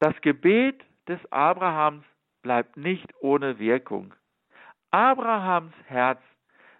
Das 0.00 0.14
Gebet 0.20 0.84
des 1.08 1.20
Abrahams 1.32 2.04
bleibt 2.42 2.76
nicht 2.76 3.12
ohne 3.20 3.58
Wirkung. 3.58 4.14
Abrahams 4.90 5.74
Herz 5.86 6.20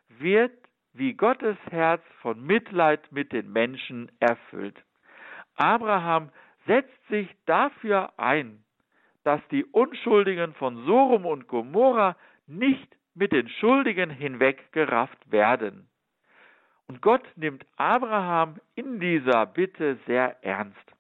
wird 0.08 0.52
wie 0.92 1.14
Gottes 1.14 1.56
Herz 1.70 2.02
von 2.22 2.40
Mitleid 2.44 3.10
mit 3.12 3.32
den 3.32 3.52
Menschen 3.52 4.10
erfüllt. 4.20 4.76
Abraham 5.56 6.30
setzt 6.66 7.08
sich 7.08 7.28
dafür 7.46 8.12
ein, 8.18 8.64
dass 9.24 9.40
die 9.50 9.64
Unschuldigen 9.64 10.54
von 10.54 10.84
Sorum 10.86 11.26
und 11.26 11.48
Gomorra 11.48 12.16
nicht 12.46 12.96
mit 13.14 13.32
den 13.32 13.48
Schuldigen 13.48 14.10
hinweggerafft 14.10 15.30
werden. 15.30 15.88
Und 16.86 17.02
Gott 17.02 17.24
nimmt 17.36 17.66
Abraham 17.76 18.60
in 18.74 19.00
dieser 19.00 19.44
Bitte 19.46 19.98
sehr 20.06 20.42
ernst. 20.42 20.97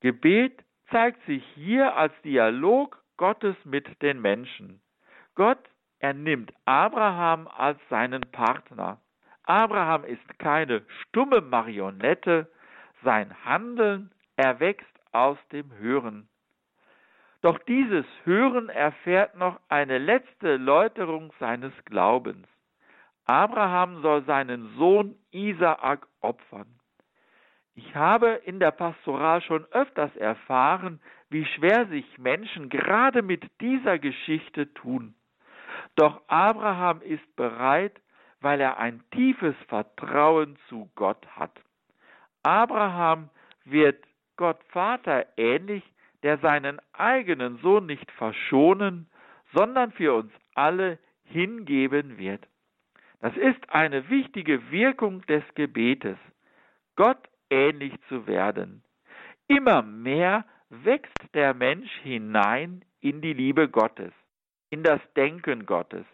Gebet 0.00 0.64
zeigt 0.90 1.24
sich 1.26 1.44
hier 1.54 1.96
als 1.96 2.12
Dialog 2.22 3.02
Gottes 3.16 3.56
mit 3.64 4.00
den 4.00 4.20
Menschen. 4.20 4.80
Gott 5.34 5.58
ernimmt 5.98 6.52
Abraham 6.64 7.48
als 7.48 7.78
seinen 7.90 8.22
Partner. 8.30 9.00
Abraham 9.42 10.04
ist 10.04 10.38
keine 10.38 10.82
stumme 11.02 11.40
Marionette, 11.40 12.50
sein 13.02 13.34
Handeln 13.44 14.12
erwächst 14.36 14.86
aus 15.12 15.38
dem 15.52 15.72
Hören. 15.78 16.28
Doch 17.40 17.58
dieses 17.60 18.06
Hören 18.24 18.68
erfährt 18.68 19.36
noch 19.36 19.60
eine 19.68 19.98
letzte 19.98 20.56
Läuterung 20.56 21.32
seines 21.38 21.72
Glaubens. 21.84 22.46
Abraham 23.26 24.02
soll 24.02 24.24
seinen 24.24 24.76
Sohn 24.76 25.16
Isaak 25.30 26.06
opfern. 26.20 26.77
Ich 27.78 27.94
habe 27.94 28.40
in 28.44 28.58
der 28.58 28.72
Pastoral 28.72 29.40
schon 29.40 29.64
öfters 29.66 30.14
erfahren, 30.16 30.98
wie 31.30 31.44
schwer 31.44 31.86
sich 31.86 32.18
Menschen 32.18 32.70
gerade 32.70 33.22
mit 33.22 33.46
dieser 33.60 34.00
Geschichte 34.00 34.74
tun. 34.74 35.14
Doch 35.94 36.20
Abraham 36.26 37.00
ist 37.02 37.36
bereit, 37.36 37.92
weil 38.40 38.60
er 38.60 38.78
ein 38.78 39.04
tiefes 39.12 39.54
Vertrauen 39.68 40.58
zu 40.68 40.90
Gott 40.96 41.24
hat. 41.36 41.52
Abraham 42.42 43.30
wird 43.64 44.04
Gott 44.36 44.58
Vater 44.70 45.26
ähnlich, 45.36 45.84
der 46.24 46.38
seinen 46.38 46.80
eigenen 46.94 47.58
Sohn 47.58 47.86
nicht 47.86 48.10
verschonen, 48.10 49.08
sondern 49.54 49.92
für 49.92 50.14
uns 50.14 50.32
alle 50.56 50.98
hingeben 51.22 52.18
wird. 52.18 52.44
Das 53.20 53.36
ist 53.36 53.70
eine 53.70 54.10
wichtige 54.10 54.72
Wirkung 54.72 55.24
des 55.26 55.44
Gebetes, 55.54 56.18
Gott 56.96 57.28
ähnlich 57.50 57.94
zu 58.08 58.26
werden. 58.26 58.82
Immer 59.46 59.82
mehr 59.82 60.44
wächst 60.70 61.34
der 61.34 61.54
Mensch 61.54 61.90
hinein 62.02 62.84
in 63.00 63.20
die 63.20 63.32
Liebe 63.32 63.68
Gottes, 63.68 64.12
in 64.70 64.82
das 64.82 65.00
Denken 65.16 65.66
Gottes. 65.66 66.04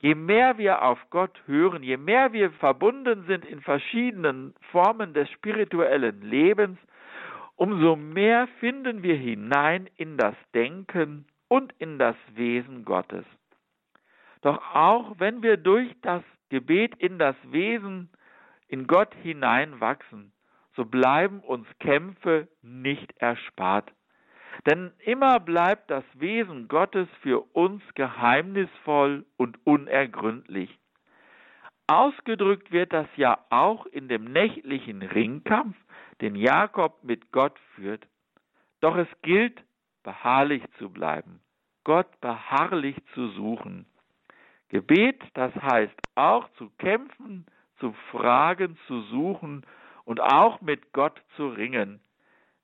Je 0.00 0.14
mehr 0.14 0.56
wir 0.56 0.82
auf 0.82 0.98
Gott 1.10 1.42
hören, 1.46 1.82
je 1.82 1.96
mehr 1.96 2.32
wir 2.32 2.50
verbunden 2.52 3.24
sind 3.26 3.44
in 3.44 3.60
verschiedenen 3.60 4.54
Formen 4.72 5.12
des 5.12 5.30
spirituellen 5.30 6.22
Lebens, 6.22 6.78
umso 7.56 7.96
mehr 7.96 8.48
finden 8.60 9.02
wir 9.02 9.16
hinein 9.16 9.88
in 9.96 10.16
das 10.16 10.34
Denken 10.54 11.26
und 11.48 11.74
in 11.78 11.98
das 11.98 12.16
Wesen 12.34 12.86
Gottes. 12.86 13.26
Doch 14.40 14.74
auch 14.74 15.16
wenn 15.18 15.42
wir 15.42 15.58
durch 15.58 15.94
das 16.00 16.22
Gebet 16.48 16.94
in 16.96 17.18
das 17.18 17.36
Wesen 17.44 18.08
in 18.68 18.86
Gott 18.86 19.14
hineinwachsen, 19.22 20.32
so 20.76 20.84
bleiben 20.84 21.40
uns 21.40 21.66
Kämpfe 21.78 22.48
nicht 22.62 23.12
erspart. 23.18 23.90
Denn 24.66 24.92
immer 25.04 25.40
bleibt 25.40 25.90
das 25.90 26.04
Wesen 26.14 26.68
Gottes 26.68 27.08
für 27.22 27.40
uns 27.54 27.82
geheimnisvoll 27.94 29.24
und 29.36 29.58
unergründlich. 29.64 30.78
Ausgedrückt 31.86 32.70
wird 32.70 32.92
das 32.92 33.08
ja 33.16 33.38
auch 33.50 33.86
in 33.86 34.08
dem 34.08 34.24
nächtlichen 34.24 35.02
Ringkampf, 35.02 35.76
den 36.20 36.36
Jakob 36.36 37.02
mit 37.02 37.32
Gott 37.32 37.58
führt. 37.74 38.06
Doch 38.80 38.96
es 38.96 39.08
gilt, 39.22 39.60
beharrlich 40.02 40.62
zu 40.78 40.90
bleiben, 40.90 41.40
Gott 41.84 42.20
beharrlich 42.20 42.96
zu 43.14 43.28
suchen. 43.30 43.86
Gebet, 44.68 45.20
das 45.34 45.54
heißt 45.54 45.94
auch 46.14 46.48
zu 46.52 46.70
kämpfen, 46.78 47.44
zu 47.80 47.92
fragen, 48.10 48.78
zu 48.86 49.00
suchen 49.02 49.66
und 50.10 50.20
auch 50.20 50.60
mit 50.60 50.92
Gott 50.92 51.22
zu 51.36 51.50
ringen. 51.50 52.00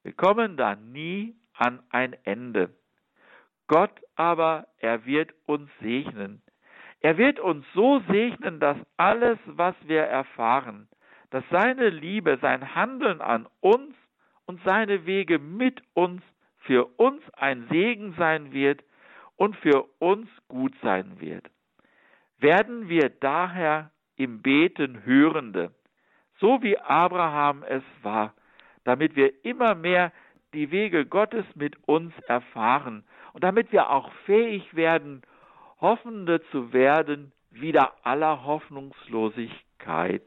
Wir 0.03 0.13
kommen 0.13 0.57
da 0.57 0.75
nie 0.75 1.37
an 1.55 1.79
ein 1.91 2.17
Ende. 2.25 2.71
Gott 3.69 3.93
aber, 4.17 4.67
er 4.79 5.07
wird 5.07 5.33
uns 5.47 5.71
segnen. 5.81 6.43
Er 7.03 7.19
wird 7.19 7.39
uns 7.39 7.65
so 7.73 8.01
segnen, 8.09 8.59
dass 8.59 8.77
alles, 8.97 9.39
was 9.47 9.77
wir 9.85 10.01
erfahren, 10.03 10.89
dass 11.31 11.45
seine 11.49 11.89
Liebe, 11.89 12.37
sein 12.43 12.75
Handeln 12.75 13.21
an 13.21 13.47
uns 13.61 13.95
und 14.47 14.61
seine 14.65 15.07
Wege 15.07 15.39
mit 15.39 15.81
uns 15.95 16.23
für 16.63 16.99
uns 16.99 17.23
ein 17.35 17.69
Segen 17.71 18.13
sein 18.19 18.53
wird 18.53 18.83
und 19.37 19.55
für 19.55 19.85
uns 20.01 20.29
gut 20.49 20.75
sein 20.83 21.21
wird. 21.21 21.49
Werden 22.39 22.89
wir 22.89 23.09
daher 23.09 23.93
im 24.17 24.43
Beten 24.43 25.05
Hörende, 25.05 25.73
so 26.41 26.63
wie 26.63 26.79
Abraham 26.79 27.63
es 27.63 27.83
war, 28.03 28.35
damit 28.85 29.17
wir 29.17 29.45
immer 29.45 29.75
mehr 29.75 30.13
die 30.55 30.71
Wege 30.71 31.07
Gottes 31.07 31.45
mit 31.55 31.77
uns 31.87 32.13
erfahren 32.27 33.05
und 33.33 33.45
damit 33.45 33.73
wir 33.73 33.91
auch 33.91 34.11
fähig 34.25 34.75
werden, 34.75 35.23
Hoffende 35.81 36.41
zu 36.51 36.73
werden, 36.73 37.33
wieder 37.51 37.93
aller 38.03 38.45
Hoffnungslosigkeit. 38.45 40.23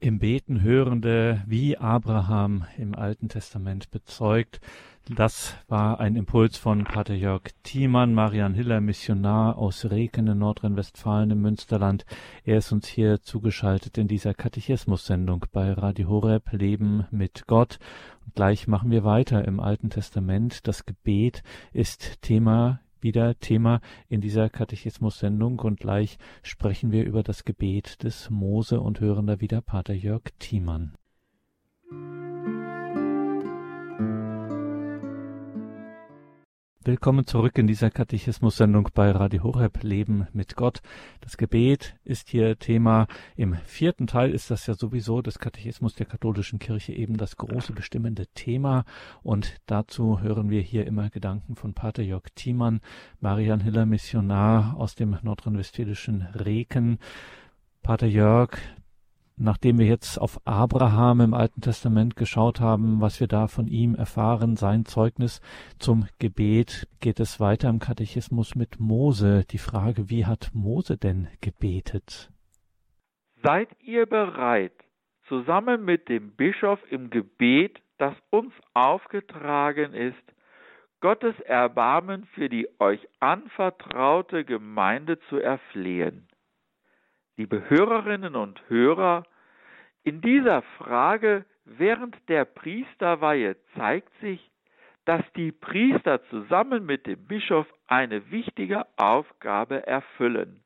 Im 0.00 0.18
Beten 0.18 0.62
Hörende, 0.62 1.42
wie 1.46 1.78
Abraham 1.78 2.64
im 2.76 2.94
Alten 2.94 3.28
Testament 3.28 3.90
bezeugt, 3.90 4.60
Das 5.08 5.56
war 5.66 5.98
ein 5.98 6.14
Impuls 6.14 6.56
von 6.56 6.84
Pater 6.84 7.14
Jörg 7.14 7.42
Thiemann, 7.64 8.14
Marian 8.14 8.54
Hiller, 8.54 8.80
Missionar 8.80 9.58
aus 9.58 9.90
Reken 9.90 10.28
in 10.28 10.38
Nordrhein-Westfalen 10.38 11.32
im 11.32 11.40
Münsterland. 11.40 12.06
Er 12.44 12.58
ist 12.58 12.70
uns 12.70 12.86
hier 12.86 13.20
zugeschaltet 13.20 13.98
in 13.98 14.06
dieser 14.06 14.32
Katechismus-Sendung 14.32 15.46
bei 15.50 15.72
Radio 15.72 16.08
Horeb 16.08 16.52
Leben 16.52 17.04
mit 17.10 17.48
Gott. 17.48 17.80
Und 18.24 18.36
gleich 18.36 18.68
machen 18.68 18.92
wir 18.92 19.02
weiter 19.02 19.44
im 19.44 19.58
Alten 19.58 19.90
Testament. 19.90 20.68
Das 20.68 20.86
Gebet 20.86 21.42
ist 21.72 22.22
Thema 22.22 22.78
wieder 23.00 23.36
Thema 23.40 23.80
in 24.08 24.20
dieser 24.20 24.48
Katechismus-Sendung 24.50 25.58
und 25.58 25.80
gleich 25.80 26.18
sprechen 26.44 26.92
wir 26.92 27.04
über 27.04 27.24
das 27.24 27.44
Gebet 27.44 28.04
des 28.04 28.30
Mose 28.30 28.80
und 28.80 29.00
hören 29.00 29.26
da 29.26 29.40
wieder 29.40 29.62
Pater 29.62 29.94
Jörg 29.94 30.22
Thiemann. 30.38 30.94
Willkommen 36.84 37.28
zurück 37.28 37.58
in 37.58 37.68
dieser 37.68 37.90
Katechismus-Sendung 37.90 38.88
bei 38.92 39.12
Radio 39.12 39.44
Horeb 39.44 39.84
Leben 39.84 40.26
mit 40.32 40.56
Gott. 40.56 40.82
Das 41.20 41.36
Gebet 41.36 41.94
ist 42.02 42.28
hier 42.28 42.58
Thema. 42.58 43.06
Im 43.36 43.54
vierten 43.54 44.08
Teil 44.08 44.32
ist 44.32 44.50
das 44.50 44.66
ja 44.66 44.74
sowieso 44.74 45.22
des 45.22 45.38
Katechismus 45.38 45.94
der 45.94 46.06
katholischen 46.06 46.58
Kirche 46.58 46.92
eben 46.92 47.18
das 47.18 47.36
große 47.36 47.72
bestimmende 47.72 48.26
Thema. 48.34 48.84
Und 49.22 49.58
dazu 49.66 50.20
hören 50.22 50.50
wir 50.50 50.60
hier 50.60 50.84
immer 50.84 51.08
Gedanken 51.08 51.54
von 51.54 51.72
Pater 51.72 52.02
Jörg 52.02 52.24
Thiemann, 52.34 52.80
Marian 53.20 53.60
Hiller 53.60 53.86
Missionar 53.86 54.76
aus 54.76 54.96
dem 54.96 55.16
nordrhein-westfälischen 55.22 56.22
Reken. 56.34 56.98
Pater 57.82 58.08
Jörg, 58.08 58.58
nachdem 59.42 59.78
wir 59.78 59.86
jetzt 59.86 60.18
auf 60.18 60.40
Abraham 60.46 61.20
im 61.20 61.34
Alten 61.34 61.60
Testament 61.60 62.16
geschaut 62.16 62.60
haben, 62.60 63.00
was 63.00 63.20
wir 63.20 63.26
da 63.26 63.48
von 63.48 63.66
ihm 63.66 63.94
erfahren, 63.94 64.56
sein 64.56 64.84
Zeugnis 64.84 65.40
zum 65.78 66.06
Gebet, 66.18 66.88
geht 67.00 67.18
es 67.18 67.40
weiter 67.40 67.68
im 67.68 67.80
Katechismus 67.80 68.54
mit 68.54 68.78
Mose. 68.78 69.44
Die 69.50 69.58
Frage, 69.58 70.08
wie 70.08 70.26
hat 70.26 70.50
Mose 70.54 70.96
denn 70.96 71.28
gebetet? 71.40 72.30
Seid 73.42 73.68
ihr 73.80 74.06
bereit, 74.06 74.72
zusammen 75.26 75.84
mit 75.84 76.08
dem 76.08 76.36
Bischof 76.36 76.78
im 76.90 77.10
Gebet, 77.10 77.82
das 77.98 78.14
uns 78.30 78.52
aufgetragen 78.74 79.92
ist, 79.92 80.16
Gottes 81.00 81.34
Erbarmen 81.40 82.26
für 82.34 82.48
die 82.48 82.68
euch 82.78 83.00
anvertraute 83.18 84.44
Gemeinde 84.44 85.18
zu 85.28 85.38
erflehen? 85.38 86.28
Liebe 87.36 87.68
Hörerinnen 87.68 88.36
und 88.36 88.62
Hörer, 88.68 89.24
in 90.04 90.20
dieser 90.20 90.62
Frage 90.78 91.44
während 91.64 92.16
der 92.28 92.44
Priesterweihe 92.44 93.56
zeigt 93.76 94.12
sich, 94.20 94.50
dass 95.04 95.22
die 95.36 95.52
Priester 95.52 96.22
zusammen 96.28 96.86
mit 96.86 97.06
dem 97.06 97.26
Bischof 97.26 97.66
eine 97.86 98.30
wichtige 98.30 98.86
Aufgabe 98.96 99.86
erfüllen, 99.86 100.62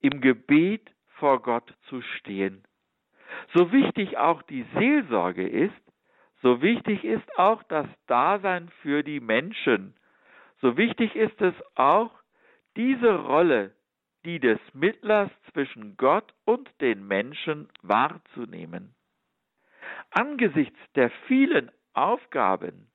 im 0.00 0.20
Gebet 0.20 0.90
vor 1.18 1.42
Gott 1.42 1.72
zu 1.88 2.02
stehen. 2.02 2.62
So 3.54 3.72
wichtig 3.72 4.18
auch 4.18 4.42
die 4.42 4.66
Seelsorge 4.74 5.46
ist, 5.46 5.72
so 6.42 6.60
wichtig 6.60 7.04
ist 7.04 7.38
auch 7.38 7.62
das 7.64 7.86
Dasein 8.06 8.68
für 8.82 9.02
die 9.02 9.20
Menschen. 9.20 9.94
So 10.60 10.76
wichtig 10.76 11.16
ist 11.16 11.40
es 11.40 11.54
auch, 11.74 12.10
diese 12.76 13.14
Rolle 13.14 13.74
die 14.26 14.40
des 14.40 14.58
Mittlers 14.74 15.30
zwischen 15.52 15.96
Gott 15.96 16.34
und 16.44 16.68
den 16.80 17.06
Menschen 17.06 17.68
wahrzunehmen. 17.82 18.94
Angesichts 20.10 20.78
der 20.96 21.10
vielen 21.28 21.70
Aufgaben, 21.94 22.90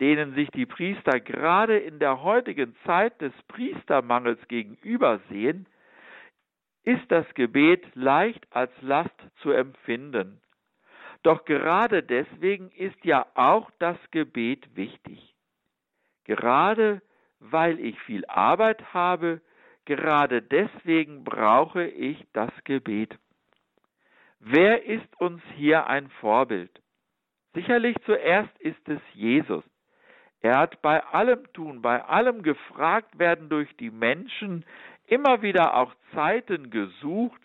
denen 0.00 0.34
sich 0.34 0.50
die 0.50 0.66
Priester 0.66 1.20
gerade 1.20 1.78
in 1.78 2.00
der 2.00 2.22
heutigen 2.22 2.74
Zeit 2.84 3.20
des 3.20 3.32
Priestermangels 3.46 4.40
gegenübersehen, 4.48 5.66
ist 6.82 7.10
das 7.12 7.32
Gebet 7.34 7.86
leicht 7.94 8.44
als 8.50 8.72
Last 8.80 9.14
zu 9.36 9.52
empfinden. 9.52 10.40
Doch 11.22 11.44
gerade 11.44 12.02
deswegen 12.02 12.72
ist 12.72 13.04
ja 13.04 13.26
auch 13.34 13.70
das 13.78 13.96
Gebet 14.10 14.74
wichtig. 14.74 15.36
Gerade 16.24 17.00
weil 17.38 17.78
ich 17.78 17.98
viel 18.00 18.24
Arbeit 18.26 18.92
habe, 18.92 19.40
Gerade 19.84 20.42
deswegen 20.42 21.24
brauche 21.24 21.84
ich 21.84 22.24
das 22.32 22.50
Gebet. 22.64 23.18
Wer 24.38 24.84
ist 24.84 25.20
uns 25.20 25.42
hier 25.56 25.86
ein 25.86 26.08
Vorbild? 26.20 26.70
Sicherlich 27.54 27.96
zuerst 28.04 28.56
ist 28.60 28.88
es 28.88 29.00
Jesus. 29.14 29.64
Er 30.40 30.58
hat 30.58 30.82
bei 30.82 31.02
allem 31.04 31.52
Tun, 31.52 31.82
bei 31.82 32.02
allem 32.04 32.42
gefragt 32.42 33.18
werden 33.18 33.48
durch 33.48 33.74
die 33.76 33.90
Menschen 33.90 34.64
immer 35.06 35.42
wieder 35.42 35.76
auch 35.76 35.94
Zeiten 36.14 36.70
gesucht, 36.70 37.40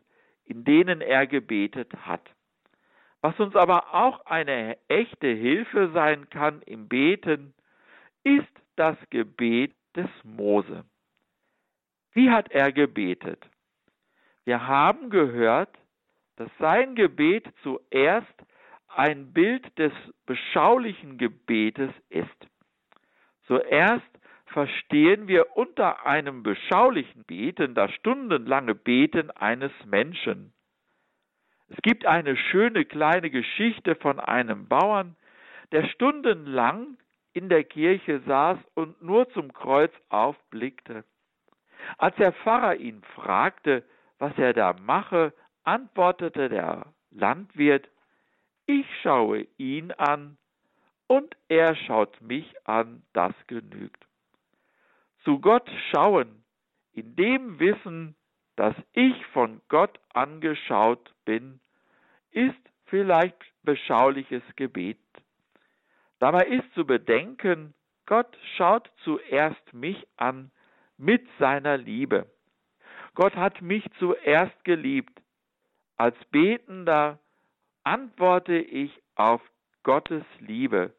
in 0.46 0.64
denen 0.64 1.02
er 1.02 1.28
gebetet 1.28 1.92
hat. 2.06 2.22
Was 3.22 3.40
uns 3.40 3.56
aber 3.56 3.94
auch 3.94 4.26
eine 4.26 4.78
echte 4.88 5.28
Hilfe 5.28 5.92
sein 5.94 6.30
kann 6.30 6.62
im 6.64 6.88
Beten, 6.88 7.54
ist 8.24 8.48
das 8.76 8.98
Gebet 9.10 9.76
des 9.96 10.10
Mose. 10.24 10.86
Wie 12.18 12.32
hat 12.32 12.50
er 12.50 12.72
gebetet? 12.72 13.48
Wir 14.44 14.66
haben 14.66 15.12
gehört, 15.12 15.70
dass 16.38 16.50
sein 16.58 16.96
Gebet 16.96 17.48
zuerst 17.62 18.34
ein 18.88 19.34
Bild 19.34 19.78
des 19.78 19.94
beschaulichen 20.26 21.20
Gebetes 21.20 21.92
ist. 22.10 22.48
Zuerst 23.46 24.10
verstehen 24.48 25.28
wir 25.28 25.56
unter 25.56 26.08
einem 26.08 26.42
beschaulichen 26.42 27.24
Beten 27.26 27.76
das 27.76 27.92
stundenlange 27.92 28.74
Beten 28.74 29.30
eines 29.30 29.72
Menschen. 29.86 30.54
Es 31.68 31.78
gibt 31.84 32.08
eine 32.08 32.36
schöne 32.36 32.86
kleine 32.86 33.30
Geschichte 33.30 33.94
von 33.94 34.20
einem 34.20 34.68
Bauern, 34.68 35.16
der 35.72 35.88
stundenlang 35.90 36.98
in 37.34 37.48
der 37.48 37.64
Kirche 37.64 38.22
saß 38.22 38.58
und 38.74 39.04
nur 39.04 39.30
zum 39.34 39.54
Kreuz 39.54 39.92
aufblickte. 40.10 41.04
Als 41.98 42.16
der 42.18 42.34
Pfarrer 42.34 42.76
ihn 42.76 43.02
fragte, 43.16 43.84
was 44.20 44.38
er 44.38 44.54
da 44.54 44.74
mache, 44.74 45.34
antwortete 45.64 46.50
der 46.50 46.94
Landwirt, 47.12 47.90
ich 48.66 48.86
schaue 49.02 49.48
ihn 49.58 49.92
an 49.94 50.38
und 51.08 51.36
er 51.48 51.76
schaut 51.76 52.20
mich 52.22 52.54
an, 52.68 53.04
das 53.14 53.34
genügt. 53.48 54.06
Zu 55.24 55.40
Gott 55.40 55.70
schauen, 55.92 56.44
in 56.94 57.16
dem 57.16 57.60
Wissen, 57.60 58.16
dass 58.56 58.76
ich 58.94 59.26
von 59.28 59.62
Gott 59.70 60.00
angeschaut 60.14 61.14
bin, 61.26 61.60
ist 62.32 62.56
vielleicht 62.86 63.38
beschauliches 63.64 64.44
Gebet. 64.56 65.00
Dabei 66.20 66.46
ist 66.48 66.74
zu 66.74 66.86
bedenken, 66.86 67.74
Gott 68.06 68.38
schaut 68.56 68.90
zuerst 69.04 69.74
mich 69.74 70.08
an, 70.16 70.52
mit 70.98 71.28
seiner 71.40 71.78
Liebe. 71.78 72.30
Gott 73.16 73.36
hat 73.36 73.62
mich 73.62 73.84
zuerst 74.00 74.64
geliebt. 74.64 75.22
Als 75.96 76.16
Betender 76.32 77.20
antworte 77.84 78.58
ich 78.58 78.92
auf 79.16 79.42
Gottes 79.84 80.24
Liebe, 80.40 80.94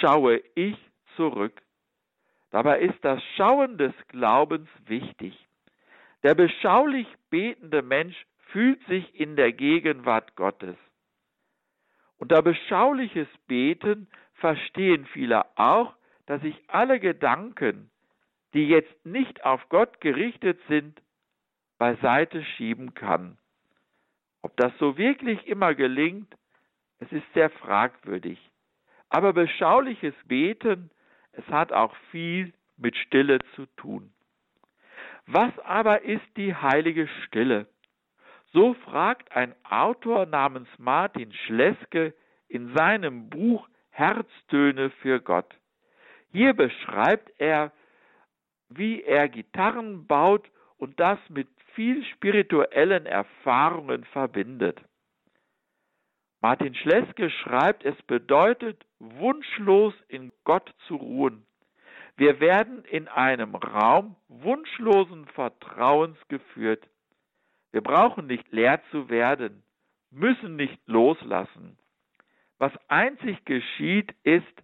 schaue 0.00 0.42
ich 0.54 0.76
zurück. 1.16 1.62
Dabei 2.50 2.80
ist 2.80 3.02
das 3.02 3.22
Schauen 3.36 3.78
des 3.78 3.94
Glaubens 4.08 4.68
wichtig. 4.86 5.34
Der 6.22 6.34
beschaulich 6.34 7.06
betende 7.30 7.82
Mensch 7.82 8.16
fühlt 8.50 8.84
sich 8.86 9.18
in 9.18 9.36
der 9.36 9.52
Gegenwart 9.52 10.36
Gottes. 10.36 10.76
Unter 12.16 12.42
beschauliches 12.42 13.28
Beten 13.46 14.08
verstehen 14.34 15.06
viele 15.06 15.44
auch, 15.58 15.94
dass 16.26 16.42
ich 16.42 16.56
alle 16.68 17.00
Gedanken, 17.00 17.90
die 18.54 18.68
jetzt 18.68 19.04
nicht 19.04 19.44
auf 19.44 19.68
Gott 19.68 20.00
gerichtet 20.00 20.58
sind, 20.68 21.02
beiseite 21.78 22.42
schieben 22.56 22.94
kann. 22.94 23.36
Ob 24.42 24.56
das 24.56 24.72
so 24.78 24.96
wirklich 24.96 25.46
immer 25.46 25.74
gelingt, 25.74 26.32
es 27.00 27.10
ist 27.12 27.32
sehr 27.34 27.50
fragwürdig. 27.50 28.38
Aber 29.08 29.32
beschauliches 29.32 30.14
Beten, 30.26 30.90
es 31.32 31.46
hat 31.48 31.72
auch 31.72 31.94
viel 32.10 32.52
mit 32.76 32.96
Stille 32.96 33.38
zu 33.54 33.66
tun. 33.76 34.12
Was 35.26 35.58
aber 35.60 36.02
ist 36.02 36.36
die 36.36 36.54
heilige 36.54 37.08
Stille? 37.26 37.66
So 38.52 38.74
fragt 38.74 39.34
ein 39.34 39.54
Autor 39.68 40.26
namens 40.26 40.68
Martin 40.78 41.32
Schleske 41.32 42.14
in 42.48 42.74
seinem 42.74 43.30
Buch 43.30 43.68
Herztöne 43.90 44.90
für 45.02 45.20
Gott. 45.20 45.52
Hier 46.30 46.52
beschreibt 46.52 47.32
er, 47.38 47.72
wie 48.68 49.02
er 49.02 49.28
Gitarren 49.28 50.06
baut 50.06 50.48
und 50.78 50.98
das 51.00 51.18
mit 51.28 51.48
viel 51.74 52.04
spirituellen 52.04 53.06
Erfahrungen 53.06 54.04
verbindet. 54.04 54.80
Martin 56.40 56.74
Schleske 56.74 57.30
schreibt, 57.30 57.84
es 57.84 58.00
bedeutet, 58.02 58.84
wunschlos 58.98 59.94
in 60.08 60.30
Gott 60.44 60.74
zu 60.86 60.96
ruhen. 60.96 61.46
Wir 62.16 62.38
werden 62.38 62.84
in 62.84 63.08
einem 63.08 63.54
Raum 63.54 64.14
wunschlosen 64.28 65.26
Vertrauens 65.28 66.18
geführt. 66.28 66.86
Wir 67.72 67.80
brauchen 67.80 68.26
nicht 68.26 68.52
leer 68.52 68.80
zu 68.90 69.08
werden, 69.08 69.64
müssen 70.10 70.54
nicht 70.54 70.78
loslassen. 70.86 71.76
Was 72.58 72.72
einzig 72.88 73.44
geschieht, 73.46 74.14
ist, 74.22 74.62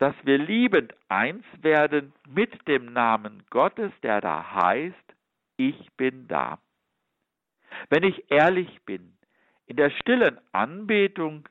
dass 0.00 0.14
wir 0.24 0.38
liebend 0.38 0.94
eins 1.08 1.44
werden 1.60 2.14
mit 2.26 2.66
dem 2.66 2.90
Namen 2.90 3.44
Gottes, 3.50 3.92
der 4.02 4.22
da 4.22 4.54
heißt, 4.54 4.96
ich 5.58 5.92
bin 5.98 6.26
da. 6.26 6.58
Wenn 7.90 8.02
ich 8.02 8.30
ehrlich 8.30 8.82
bin, 8.86 9.12
in 9.66 9.76
der 9.76 9.90
stillen 9.90 10.40
Anbetung, 10.52 11.46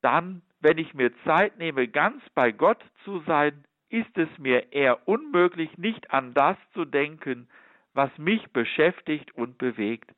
dann, 0.00 0.40
wenn 0.60 0.78
ich 0.78 0.94
mir 0.94 1.12
Zeit 1.24 1.58
nehme, 1.58 1.88
ganz 1.88 2.22
bei 2.34 2.52
Gott 2.52 2.82
zu 3.04 3.20
sein, 3.26 3.64
ist 3.90 4.16
es 4.16 4.30
mir 4.38 4.72
eher 4.72 5.06
unmöglich, 5.06 5.76
nicht 5.76 6.10
an 6.10 6.32
das 6.32 6.56
zu 6.72 6.86
denken, 6.86 7.50
was 7.92 8.10
mich 8.16 8.50
beschäftigt 8.52 9.30
und 9.34 9.58
bewegt. 9.58 10.10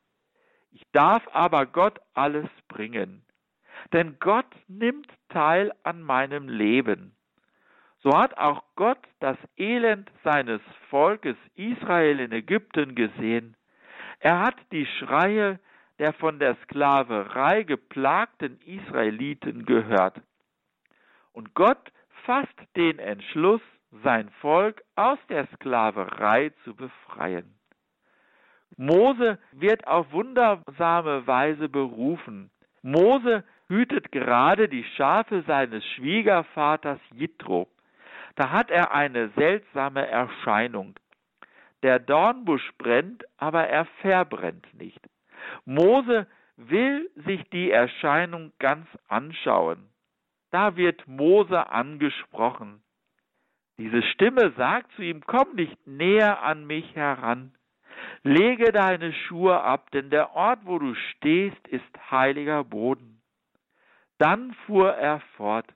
Ich 0.71 0.83
darf 0.93 1.27
aber 1.33 1.65
Gott 1.65 1.99
alles 2.13 2.49
bringen, 2.69 3.25
denn 3.91 4.19
Gott 4.21 4.47
nimmt 4.69 5.11
teil 5.27 5.73
an 5.83 6.01
meinem 6.01 6.47
Leben. 6.47 7.11
So 8.05 8.15
hat 8.15 8.37
auch 8.37 8.61
Gott 8.75 8.99
das 9.19 9.35
Elend 9.57 10.11
seines 10.23 10.61
Volkes 10.91 11.35
Israel 11.55 12.19
in 12.19 12.31
Ägypten 12.33 12.93
gesehen. 12.93 13.57
Er 14.19 14.41
hat 14.41 14.55
die 14.71 14.85
Schreie 14.85 15.59
der 15.97 16.13
von 16.13 16.37
der 16.37 16.55
Sklaverei 16.65 17.63
geplagten 17.63 18.59
Israeliten 18.61 19.65
gehört. 19.65 20.21
Und 21.33 21.55
Gott 21.55 21.91
fasst 22.25 22.53
den 22.75 22.99
Entschluss, 22.99 23.61
sein 24.03 24.29
Volk 24.39 24.83
aus 24.95 25.17
der 25.29 25.47
Sklaverei 25.55 26.51
zu 26.63 26.75
befreien. 26.75 27.57
Mose 28.77 29.39
wird 29.51 29.87
auf 29.87 30.11
wundersame 30.11 31.25
Weise 31.25 31.69
berufen. 31.69 32.51
Mose 32.83 33.43
hütet 33.67 34.11
gerade 34.11 34.69
die 34.69 34.83
Schafe 34.95 35.43
seines 35.47 35.83
Schwiegervaters 35.95 36.99
Jitro. 37.11 37.67
Da 38.35 38.51
hat 38.51 38.69
er 38.69 38.93
eine 38.93 39.29
seltsame 39.29 40.07
Erscheinung. 40.07 40.95
Der 41.83 41.99
Dornbusch 41.99 42.71
brennt, 42.77 43.23
aber 43.37 43.67
er 43.67 43.85
verbrennt 44.01 44.73
nicht. 44.73 44.99
Mose 45.65 46.27
will 46.57 47.09
sich 47.15 47.43
die 47.49 47.71
Erscheinung 47.71 48.51
ganz 48.59 48.87
anschauen. 49.07 49.89
Da 50.51 50.75
wird 50.75 51.07
Mose 51.07 51.69
angesprochen. 51.69 52.81
Diese 53.77 54.01
Stimme 54.03 54.53
sagt 54.55 54.91
zu 54.93 55.01
ihm, 55.01 55.21
komm 55.25 55.55
nicht 55.55 55.85
näher 55.85 56.41
an 56.43 56.65
mich 56.65 56.95
heran. 56.95 57.53
Lege 58.23 58.71
deine 58.71 59.13
Schuhe 59.13 59.61
ab, 59.61 59.91
denn 59.91 60.09
der 60.09 60.35
Ort, 60.35 60.59
wo 60.63 60.79
du 60.79 60.95
stehst, 60.95 61.67
ist 61.67 62.11
heiliger 62.11 62.63
Boden. 62.63 63.21
Dann 64.17 64.53
fuhr 64.65 64.93
er 64.93 65.19
fort, 65.35 65.67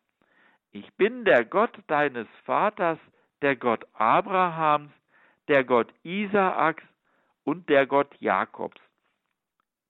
ich 0.71 0.91
bin 0.93 1.25
der 1.25 1.45
Gott 1.45 1.77
deines 1.88 2.27
Vaters, 2.45 2.99
der 3.41 3.55
Gott 3.55 3.86
Abrahams, 3.93 4.91
der 5.47 5.63
Gott 5.63 5.91
Isaaks 6.03 6.84
und 7.43 7.69
der 7.69 7.88
Gott 7.88 8.13
Jakobs. 8.19 8.79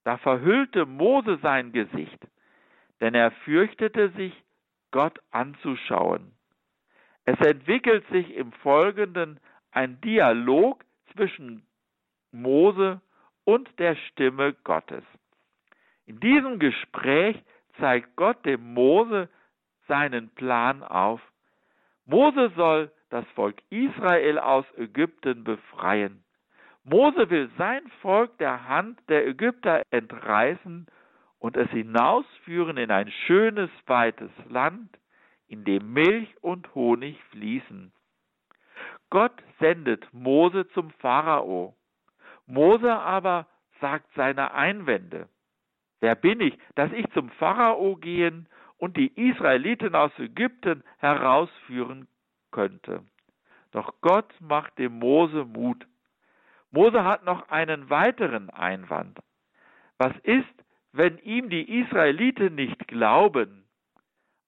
Da 0.03 0.17
verhüllte 0.17 0.85
Mose 0.85 1.37
sein 1.41 1.71
Gesicht, 1.71 2.19
denn 3.01 3.13
er 3.13 3.31
fürchtete 3.31 4.09
sich, 4.11 4.33
Gott 4.91 5.19
anzuschauen. 5.29 6.31
Es 7.25 7.39
entwickelt 7.45 8.03
sich 8.09 8.33
im 8.33 8.51
Folgenden 8.51 9.39
ein 9.71 10.01
Dialog 10.01 10.83
zwischen 11.13 11.63
Mose 12.31 13.01
und 13.43 13.69
der 13.77 13.95
Stimme 13.95 14.53
Gottes. 14.63 15.03
In 16.07 16.19
diesem 16.19 16.57
Gespräch 16.57 17.39
zeigt 17.77 18.15
Gott 18.15 18.43
dem 18.45 18.73
Mose 18.73 19.29
seinen 19.89 20.29
Plan 20.29 20.83
auf. 20.83 21.19
Mose 22.05 22.53
soll 22.55 22.89
das 23.09 23.25
Volk 23.35 23.57
Israel 23.69 24.39
aus 24.39 24.65
Ägypten 24.77 25.43
befreien. 25.43 26.23
Mose 26.85 27.29
will 27.29 27.49
sein 27.57 27.81
Volk 28.01 28.37
der 28.37 28.69
Hand 28.69 28.97
der 29.09 29.27
Ägypter 29.27 29.83
entreißen 29.91 30.87
und 31.39 31.57
es 31.57 31.69
hinausführen 31.71 32.77
in 32.77 32.91
ein 32.91 33.11
schönes, 33.27 33.69
weites 33.85 34.31
Land, 34.47 34.97
in 35.47 35.65
dem 35.65 35.93
Milch 35.93 36.33
und 36.41 36.73
Honig 36.75 37.21
fließen. 37.31 37.91
Gott 39.09 39.33
sendet 39.59 40.07
Mose 40.13 40.67
zum 40.69 40.91
Pharao. 40.99 41.75
Mose 42.45 42.93
aber 42.93 43.47
sagt 43.81 44.07
seine 44.15 44.53
Einwände. 44.53 45.27
Wer 45.99 46.15
bin 46.15 46.39
ich, 46.41 46.57
dass 46.75 46.91
ich 46.91 47.05
zum 47.11 47.29
Pharao 47.31 47.95
gehen 47.95 48.47
und 48.79 48.97
die 48.97 49.11
Israeliten 49.29 49.93
aus 49.93 50.11
Ägypten 50.17 50.83
herausführen 50.97 52.07
könnte? 52.51 53.03
Doch 53.71 53.93
Gott 54.01 54.33
macht 54.39 54.77
dem 54.79 54.97
Mose 54.97 55.45
Mut. 55.45 55.85
Mose 56.71 57.03
hat 57.03 57.23
noch 57.23 57.49
einen 57.49 57.89
weiteren 57.89 58.49
Einwand. 58.49 59.19
Was 59.97 60.13
ist, 60.23 60.45
wenn 60.91 61.17
ihm 61.19 61.49
die 61.49 61.79
Israeliten 61.81 62.55
nicht 62.55 62.87
glauben? 62.87 63.65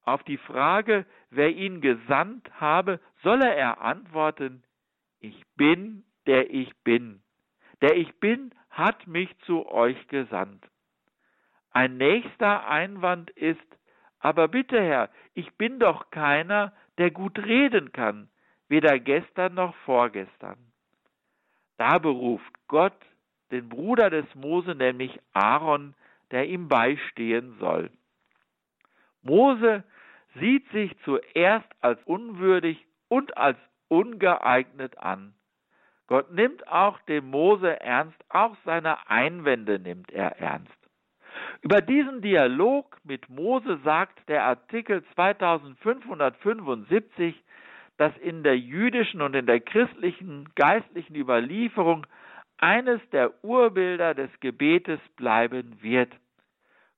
Auf 0.03 0.23
die 0.23 0.37
Frage, 0.37 1.05
wer 1.29 1.49
ihn 1.49 1.81
gesandt 1.81 2.49
habe, 2.59 2.99
solle 3.21 3.53
er 3.53 3.81
antworten, 3.81 4.63
ich 5.19 5.45
bin, 5.55 6.03
der 6.25 6.49
ich 6.51 6.71
bin. 6.83 7.21
Der 7.81 7.95
ich 7.95 8.11
bin, 8.19 8.51
hat 8.69 9.05
mich 9.05 9.29
zu 9.39 9.67
euch 9.67 10.07
gesandt. 10.07 10.65
Ein 11.71 11.97
nächster 11.97 12.67
Einwand 12.67 13.29
ist, 13.31 13.59
aber 14.21 14.47
bitte 14.47 14.79
Herr, 14.81 15.09
ich 15.33 15.51
bin 15.55 15.79
doch 15.79 16.11
keiner, 16.11 16.73
der 16.97 17.11
gut 17.11 17.39
reden 17.39 17.91
kann, 17.91 18.29
weder 18.67 18.99
gestern 18.99 19.55
noch 19.55 19.75
vorgestern. 19.85 20.57
Da 21.77 21.97
beruft 21.97 22.53
Gott 22.67 22.97
den 23.51 23.67
Bruder 23.67 24.09
des 24.09 24.25
Mose, 24.35 24.75
nämlich 24.75 25.19
Aaron, 25.33 25.95
der 26.29 26.47
ihm 26.47 26.67
beistehen 26.67 27.57
soll. 27.59 27.89
Mose 29.23 29.83
sieht 30.39 30.69
sich 30.71 30.95
zuerst 31.03 31.67
als 31.81 32.01
unwürdig 32.05 32.85
und 33.09 33.35
als 33.35 33.57
ungeeignet 33.89 34.97
an. 34.99 35.33
Gott 36.07 36.31
nimmt 36.31 36.67
auch 36.67 36.99
den 37.01 37.29
Mose 37.29 37.79
ernst, 37.81 38.17
auch 38.29 38.55
seine 38.63 39.09
Einwände 39.09 39.79
nimmt 39.79 40.11
er 40.11 40.39
ernst. 40.39 40.80
Über 41.61 41.81
diesen 41.81 42.21
Dialog 42.21 42.97
mit 43.03 43.29
Mose 43.29 43.79
sagt 43.83 44.27
der 44.27 44.45
Artikel 44.45 45.03
2575, 45.15 47.35
dass 47.97 48.15
in 48.17 48.43
der 48.43 48.57
jüdischen 48.57 49.21
und 49.21 49.35
in 49.35 49.45
der 49.45 49.59
christlichen 49.59 50.49
geistlichen 50.55 51.15
Überlieferung 51.15 52.07
eines 52.57 53.01
der 53.11 53.43
Urbilder 53.43 54.13
des 54.13 54.29
Gebetes 54.39 54.99
bleiben 55.17 55.77
wird. 55.81 56.11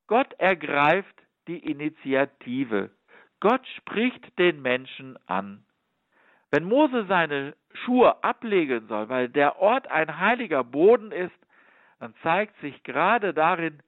Gott 0.07 0.33
ergreift 0.37 1.15
die 1.47 1.59
Initiative. 1.59 2.89
Gott 3.39 3.65
spricht 3.77 4.37
den 4.39 4.61
Menschen 4.61 5.17
an. 5.27 5.65
Wenn 6.51 6.63
Mose 6.63 7.05
seine 7.07 7.55
Schuhe 7.73 8.23
ablegen 8.23 8.87
soll, 8.87 9.09
weil 9.09 9.27
der 9.27 9.59
Ort 9.59 9.89
ein 9.89 10.19
heiliger 10.19 10.63
Boden 10.63 11.11
ist, 11.11 11.31
dann 11.99 12.13
zeigt 12.21 12.57
sich 12.61 12.83
gerade 12.83 13.33
darin, 13.33 13.81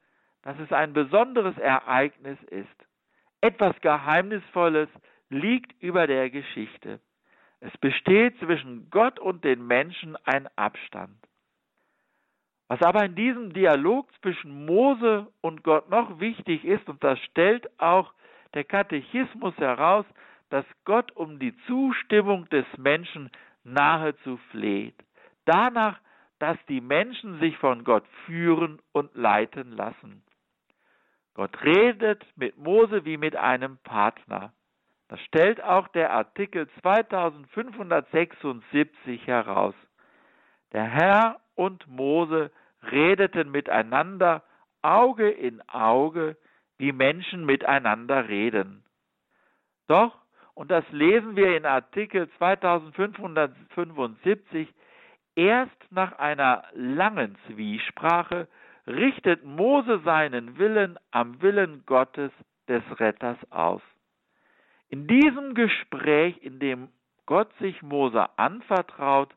dass 0.46 0.58
es 0.60 0.72
ein 0.72 0.94
besonderes 0.94 1.58
Ereignis 1.58 2.38
ist. 2.44 2.88
Etwas 3.42 3.76
Geheimnisvolles 3.82 4.88
liegt 5.30 5.74
über 5.82 6.08
der 6.08 6.30
Geschichte. 6.30 7.02
Es 7.60 7.76
besteht 7.80 8.38
zwischen 8.40 8.90
Gott 8.92 9.20
und 9.20 9.44
den 9.44 9.66
Menschen 9.66 10.16
ein 10.24 10.48
Abstand. 10.56 11.18
Was 12.68 12.82
aber 12.84 13.06
in 13.06 13.16
diesem 13.16 13.54
Dialog 13.54 14.08
zwischen 14.22 14.66
Mose 14.66 15.28
und 15.42 15.64
Gott 15.64 15.90
noch 15.90 16.20
wichtig 16.20 16.64
ist, 16.64 16.88
und 16.88 17.04
das 17.04 17.20
stellt 17.20 17.68
auch 17.80 18.14
der 18.54 18.64
Katechismus 18.64 19.58
heraus, 19.58 20.06
dass 20.52 20.66
Gott 20.84 21.12
um 21.14 21.40
die 21.40 21.56
Zustimmung 21.66 22.48
des 22.50 22.66
Menschen 22.78 23.32
nahezu 23.64 24.38
fleht. 24.52 24.96
Danach, 25.46 26.00
dass 26.38 26.58
die 26.70 26.82
Menschen 26.82 27.40
sich 27.40 27.58
von 27.58 27.84
Gott 27.84 28.06
führen 28.26 28.80
und 28.92 29.16
leiten 29.16 29.72
lassen. 29.72 30.22
Gott 31.36 31.64
redet 31.64 32.26
mit 32.36 32.58
Mose 32.58 33.06
wie 33.06 33.18
mit 33.18 33.36
einem 33.36 33.78
Partner. 33.84 34.52
Das 35.10 35.20
stellt 35.22 35.62
auch 35.62 35.88
der 35.90 36.12
Artikel 36.12 36.68
2576 36.82 39.28
heraus. 39.28 39.76
Der 40.72 40.86
Herr 40.86 41.40
und 41.54 41.88
Mose 41.88 42.50
redeten 42.92 43.52
miteinander 43.52 44.42
Auge 44.82 45.30
in 45.30 45.62
Auge 45.70 46.36
wie 46.78 46.92
Menschen 46.92 47.46
miteinander 47.46 48.28
reden. 48.28 48.84
Doch, 49.88 50.18
und 50.54 50.70
das 50.72 50.84
lesen 50.92 51.36
wir 51.36 51.56
in 51.58 51.66
Artikel 51.66 52.30
2575, 52.38 54.74
erst 55.36 55.92
nach 55.92 56.18
einer 56.18 56.64
langen 56.74 57.38
Zwiesprache 57.48 58.48
richtet 58.88 59.44
Mose 59.44 60.00
seinen 60.04 60.58
Willen 60.58 60.98
am 61.12 61.40
Willen 61.42 61.86
Gottes 61.86 62.32
des 62.68 62.82
Retters 63.00 63.38
aus. 63.52 63.82
In 64.90 65.08
diesem 65.08 65.54
Gespräch, 65.56 66.38
in 66.42 66.60
dem 66.60 66.90
Gott 67.26 67.52
sich 67.60 67.82
Mose 67.82 68.28
anvertraut, 68.38 69.34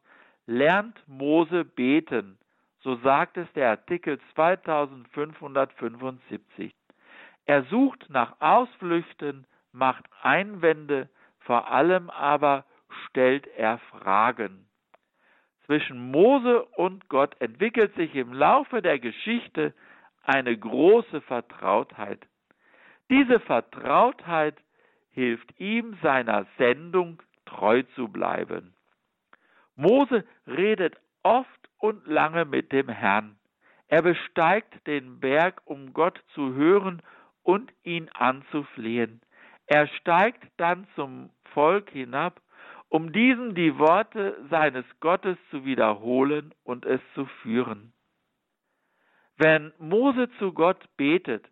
lernt 0.46 1.00
Mose 1.06 1.64
beten. 1.64 2.36
So 2.80 2.96
sagt 2.96 3.38
es 3.38 3.50
der 3.54 3.70
Artikel 3.70 4.18
2575. 4.34 6.74
Er 7.46 7.62
sucht 7.64 8.08
nach 8.10 8.38
Ausflüchten, 8.40 9.46
macht 9.72 10.04
Einwände, 10.22 11.08
vor 11.40 11.70
allem 11.70 12.10
aber 12.10 12.66
stellt 13.06 13.46
er 13.56 13.78
Fragen. 13.78 14.67
Zwischen 15.68 16.10
Mose 16.10 16.62
und 16.76 17.10
Gott 17.10 17.38
entwickelt 17.42 17.94
sich 17.94 18.14
im 18.14 18.32
Laufe 18.32 18.80
der 18.80 18.98
Geschichte 18.98 19.74
eine 20.22 20.56
große 20.56 21.20
Vertrautheit. 21.20 22.26
Diese 23.10 23.38
Vertrautheit 23.38 24.56
hilft 25.10 25.60
ihm, 25.60 25.98
seiner 26.02 26.46
Sendung 26.56 27.22
treu 27.44 27.82
zu 27.94 28.08
bleiben. 28.08 28.72
Mose 29.76 30.24
redet 30.46 30.96
oft 31.22 31.68
und 31.76 32.06
lange 32.06 32.46
mit 32.46 32.72
dem 32.72 32.88
Herrn. 32.88 33.36
Er 33.88 34.00
besteigt 34.00 34.86
den 34.86 35.20
Berg, 35.20 35.60
um 35.66 35.92
Gott 35.92 36.18
zu 36.32 36.54
hören 36.54 37.02
und 37.42 37.70
ihn 37.82 38.08
anzuflehen. 38.14 39.20
Er 39.66 39.86
steigt 39.86 40.48
dann 40.56 40.86
zum 40.94 41.28
Volk 41.52 41.90
hinab, 41.90 42.40
um 42.88 43.12
diesen 43.12 43.54
die 43.54 43.78
Worte 43.78 44.36
seines 44.50 44.84
Gottes 45.00 45.36
zu 45.50 45.64
wiederholen 45.64 46.54
und 46.64 46.86
es 46.86 47.00
zu 47.14 47.26
führen. 47.42 47.92
Wenn 49.36 49.72
Mose 49.78 50.28
zu 50.38 50.52
Gott 50.52 50.82
betet, 50.96 51.48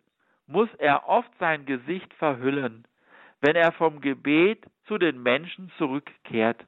muss 0.47 0.69
er 0.77 1.07
oft 1.07 1.31
sein 1.39 1.65
Gesicht 1.65 2.13
verhüllen, 2.15 2.85
wenn 3.41 3.55
er 3.55 3.71
vom 3.71 4.01
Gebet 4.01 4.65
zu 4.85 4.97
den 4.97 5.21
Menschen 5.21 5.71
zurückkehrt. 5.77 6.65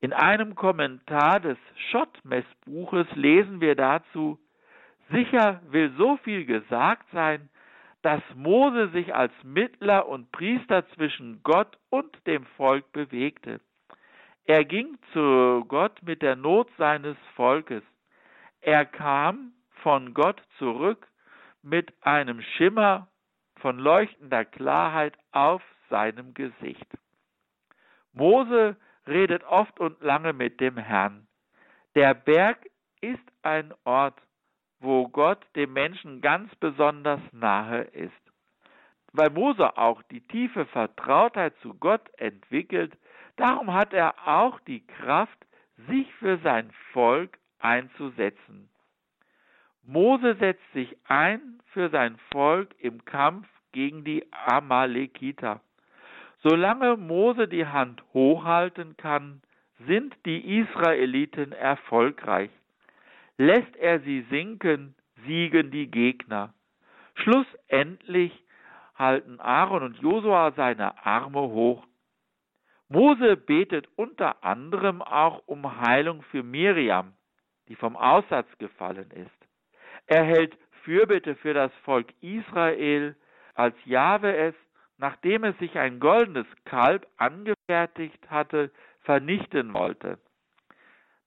In 0.00 0.12
einem 0.12 0.54
Kommentar 0.54 1.40
des 1.40 1.58
Schottmessbuches 1.90 3.06
lesen 3.14 3.60
wir 3.60 3.74
dazu, 3.74 4.38
sicher 5.10 5.60
will 5.68 5.92
so 5.96 6.16
viel 6.18 6.44
gesagt 6.44 7.06
sein, 7.12 7.48
dass 8.02 8.22
Mose 8.34 8.88
sich 8.90 9.14
als 9.14 9.32
Mittler 9.42 10.08
und 10.08 10.32
Priester 10.32 10.88
zwischen 10.94 11.42
Gott 11.42 11.76
und 11.90 12.16
dem 12.26 12.46
Volk 12.56 12.90
bewegte. 12.92 13.60
Er 14.50 14.64
ging 14.64 14.98
zu 15.12 15.64
Gott 15.68 16.02
mit 16.02 16.22
der 16.22 16.34
Not 16.34 16.68
seines 16.76 17.16
Volkes. 17.36 17.84
Er 18.60 18.84
kam 18.84 19.52
von 19.82 20.12
Gott 20.12 20.42
zurück 20.58 21.06
mit 21.62 21.92
einem 22.00 22.42
Schimmer 22.42 23.06
von 23.60 23.78
leuchtender 23.78 24.44
Klarheit 24.44 25.16
auf 25.30 25.62
seinem 25.88 26.34
Gesicht. 26.34 26.88
Mose 28.12 28.74
redet 29.06 29.44
oft 29.44 29.78
und 29.78 30.02
lange 30.02 30.32
mit 30.32 30.60
dem 30.60 30.76
Herrn. 30.76 31.28
Der 31.94 32.12
Berg 32.14 32.66
ist 33.00 33.22
ein 33.42 33.72
Ort, 33.84 34.20
wo 34.80 35.06
Gott 35.06 35.46
dem 35.54 35.74
Menschen 35.74 36.22
ganz 36.22 36.52
besonders 36.56 37.20
nahe 37.30 37.82
ist. 37.82 38.32
Weil 39.12 39.30
Mose 39.30 39.78
auch 39.78 40.02
die 40.10 40.26
tiefe 40.26 40.66
Vertrautheit 40.66 41.54
zu 41.62 41.74
Gott 41.74 42.10
entwickelt, 42.18 42.98
darum 43.36 43.72
hat 43.72 43.92
er 43.92 44.14
auch 44.26 44.60
die 44.60 44.86
Kraft, 44.86 45.38
sich 45.88 46.12
für 46.14 46.38
sein 46.38 46.70
Volk 46.92 47.38
einzusetzen. 47.58 48.68
Mose 49.82 50.36
setzt 50.36 50.72
sich 50.72 50.96
ein 51.08 51.60
für 51.72 51.88
sein 51.90 52.16
Volk 52.32 52.74
im 52.78 53.04
Kampf 53.04 53.48
gegen 53.72 54.04
die 54.04 54.26
Amalekiter. 54.32 55.60
Solange 56.42 56.96
Mose 56.96 57.48
die 57.48 57.66
Hand 57.66 58.02
hochhalten 58.12 58.96
kann, 58.96 59.42
sind 59.86 60.14
die 60.26 60.58
Israeliten 60.58 61.52
erfolgreich. 61.52 62.50
Lässt 63.36 63.74
er 63.76 64.00
sie 64.00 64.22
sinken, 64.30 64.94
siegen 65.26 65.70
die 65.70 65.90
Gegner. 65.90 66.52
Schlussendlich 67.14 68.32
halten 68.96 69.40
Aaron 69.40 69.82
und 69.82 69.98
Josua 69.98 70.52
seine 70.52 71.04
Arme 71.04 71.40
hoch. 71.40 71.86
Mose 72.92 73.36
betet 73.36 73.88
unter 73.94 74.42
anderem 74.42 75.00
auch 75.00 75.46
um 75.46 75.80
Heilung 75.80 76.22
für 76.22 76.42
Miriam, 76.42 77.14
die 77.68 77.76
vom 77.76 77.96
Aussatz 77.96 78.48
gefallen 78.58 79.08
ist. 79.12 79.48
Er 80.08 80.24
hält 80.24 80.58
Fürbitte 80.82 81.36
für 81.36 81.54
das 81.54 81.72
Volk 81.84 82.08
Israel, 82.20 83.14
als 83.54 83.76
Jahwe 83.84 84.36
es, 84.36 84.54
nachdem 84.98 85.44
es 85.44 85.56
sich 85.58 85.78
ein 85.78 86.00
goldenes 86.00 86.48
Kalb 86.64 87.06
angefertigt 87.16 88.28
hatte, 88.28 88.72
vernichten 89.02 89.72
wollte. 89.72 90.18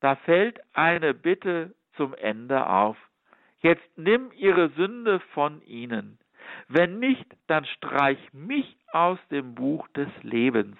Da 0.01 0.17
fällt 0.17 0.59
eine 0.73 1.13
Bitte 1.13 1.73
zum 1.95 2.13
Ende 2.13 2.67
auf. 2.67 2.97
Jetzt 3.59 3.87
nimm 3.95 4.33
ihre 4.33 4.67
Sünde 4.71 5.21
von 5.33 5.61
ihnen. 5.61 6.19
Wenn 6.67 6.99
nicht, 6.99 7.25
dann 7.47 7.63
streich 7.63 8.19
mich 8.33 8.77
aus 8.91 9.19
dem 9.31 9.55
Buch 9.55 9.87
des 9.89 10.09
Lebens. 10.23 10.75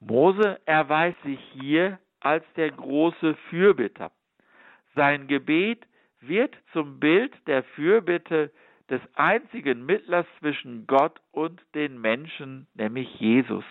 Mose 0.00 0.60
erweist 0.66 1.20
sich 1.22 1.40
hier 1.52 1.98
als 2.20 2.44
der 2.56 2.70
große 2.70 3.34
Fürbitter. 3.50 4.10
Sein 4.94 5.26
Gebet 5.26 5.86
wird 6.20 6.56
zum 6.72 6.98
Bild 7.00 7.32
der 7.46 7.62
Fürbitte 7.62 8.50
des 8.90 9.00
einzigen 9.14 9.84
Mittlers 9.84 10.26
zwischen 10.38 10.86
Gott 10.86 11.20
und 11.32 11.60
den 11.74 12.00
Menschen, 12.00 12.66
nämlich 12.74 13.08
Jesus. 13.20 13.64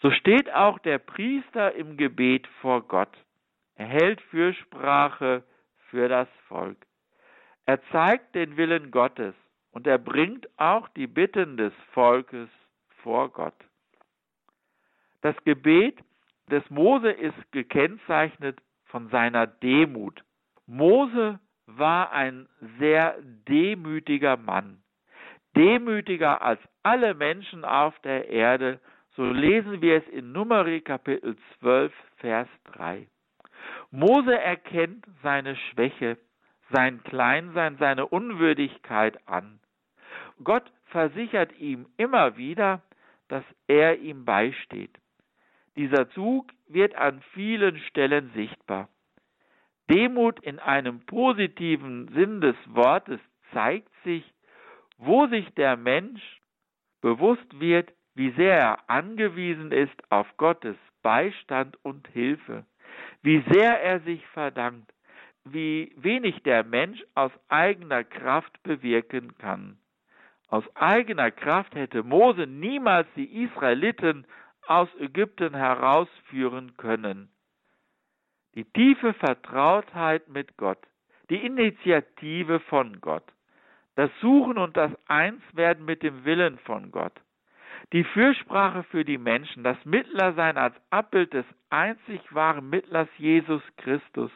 So 0.00 0.10
steht 0.10 0.52
auch 0.52 0.78
der 0.80 0.98
Priester 0.98 1.74
im 1.74 1.96
Gebet 1.96 2.46
vor 2.60 2.82
Gott. 2.86 3.16
Er 3.76 3.86
hält 3.86 4.20
Fürsprache 4.22 5.44
für 5.88 6.08
das 6.08 6.28
Volk. 6.48 6.76
Er 7.66 7.82
zeigt 7.90 8.34
den 8.34 8.56
Willen 8.56 8.90
Gottes 8.90 9.34
und 9.72 9.86
er 9.86 9.98
bringt 9.98 10.48
auch 10.58 10.88
die 10.90 11.06
Bitten 11.06 11.56
des 11.56 11.72
Volkes 11.92 12.48
vor 13.02 13.30
Gott. 13.30 13.54
Das 15.24 15.34
Gebet 15.44 15.98
des 16.50 16.68
Mose 16.68 17.10
ist 17.10 17.50
gekennzeichnet 17.50 18.60
von 18.84 19.08
seiner 19.08 19.46
Demut. 19.46 20.22
Mose 20.66 21.40
war 21.64 22.12
ein 22.12 22.46
sehr 22.78 23.16
demütiger 23.48 24.36
Mann. 24.36 24.82
Demütiger 25.56 26.42
als 26.42 26.60
alle 26.82 27.14
Menschen 27.14 27.64
auf 27.64 27.98
der 28.00 28.28
Erde. 28.28 28.80
So 29.16 29.24
lesen 29.24 29.80
wir 29.80 29.96
es 29.96 30.08
in 30.08 30.32
Numeri 30.32 30.82
Kapitel 30.82 31.38
12, 31.60 31.90
Vers 32.16 32.48
3. 32.74 33.08
Mose 33.90 34.38
erkennt 34.38 35.06
seine 35.22 35.56
Schwäche, 35.56 36.18
sein 36.70 37.02
Kleinsein, 37.02 37.78
seine 37.78 38.04
Unwürdigkeit 38.04 39.26
an. 39.26 39.58
Gott 40.42 40.70
versichert 40.88 41.58
ihm 41.58 41.86
immer 41.96 42.36
wieder, 42.36 42.82
dass 43.28 43.44
er 43.68 43.96
ihm 44.00 44.26
beisteht. 44.26 44.98
Dieser 45.76 46.08
Zug 46.10 46.52
wird 46.68 46.94
an 46.94 47.20
vielen 47.32 47.78
Stellen 47.78 48.30
sichtbar. 48.34 48.88
Demut 49.90 50.40
in 50.40 50.58
einem 50.58 51.00
positiven 51.00 52.08
Sinn 52.08 52.40
des 52.40 52.56
Wortes 52.66 53.20
zeigt 53.52 53.92
sich, 54.04 54.24
wo 54.98 55.26
sich 55.26 55.48
der 55.54 55.76
Mensch 55.76 56.40
bewusst 57.00 57.60
wird, 57.60 57.92
wie 58.14 58.30
sehr 58.30 58.56
er 58.56 58.90
angewiesen 58.90 59.72
ist 59.72 60.10
auf 60.10 60.26
Gottes 60.36 60.76
Beistand 61.02 61.76
und 61.84 62.08
Hilfe, 62.08 62.64
wie 63.22 63.44
sehr 63.50 63.82
er 63.82 64.00
sich 64.00 64.24
verdankt, 64.28 64.90
wie 65.44 65.92
wenig 65.96 66.42
der 66.44 66.64
Mensch 66.64 67.04
aus 67.14 67.32
eigener 67.48 68.04
Kraft 68.04 68.62
bewirken 68.62 69.36
kann. 69.36 69.78
Aus 70.48 70.64
eigener 70.76 71.30
Kraft 71.30 71.74
hätte 71.74 72.02
Mose 72.02 72.46
niemals 72.46 73.08
die 73.16 73.42
Israeliten 73.42 74.26
aus 74.66 74.88
Ägypten 74.98 75.54
herausführen 75.54 76.76
können. 76.76 77.30
Die 78.54 78.64
tiefe 78.64 79.14
Vertrautheit 79.14 80.28
mit 80.28 80.56
Gott, 80.56 80.78
die 81.30 81.44
Initiative 81.44 82.60
von 82.60 83.00
Gott, 83.00 83.24
das 83.96 84.10
Suchen 84.20 84.58
und 84.58 84.76
das 84.76 84.92
Einswerden 85.08 85.84
mit 85.84 86.02
dem 86.02 86.24
Willen 86.24 86.58
von 86.58 86.90
Gott, 86.90 87.20
die 87.92 88.04
Fürsprache 88.04 88.84
für 88.84 89.04
die 89.04 89.18
Menschen, 89.18 89.64
das 89.64 89.76
Mittlersein 89.84 90.56
als 90.56 90.74
Abbild 90.90 91.32
des 91.32 91.46
einzig 91.70 92.20
wahren 92.32 92.70
Mittlers 92.70 93.08
Jesus 93.18 93.62
Christus 93.76 94.30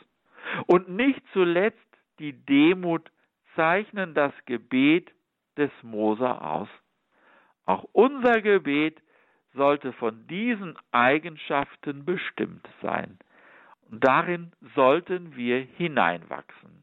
und 0.66 0.88
nicht 0.88 1.22
zuletzt 1.32 1.78
die 2.18 2.32
Demut 2.32 3.10
zeichnen 3.54 4.14
das 4.14 4.32
Gebet 4.46 5.10
des 5.56 5.70
Mose 5.82 6.40
aus. 6.40 6.68
Auch 7.66 7.84
unser 7.92 8.40
Gebet 8.40 9.00
sollte 9.54 9.92
von 9.92 10.26
diesen 10.26 10.76
Eigenschaften 10.92 12.04
bestimmt 12.04 12.68
sein. 12.82 13.18
Und 13.90 14.04
darin 14.04 14.52
sollten 14.74 15.36
wir 15.36 15.60
hineinwachsen. 15.76 16.82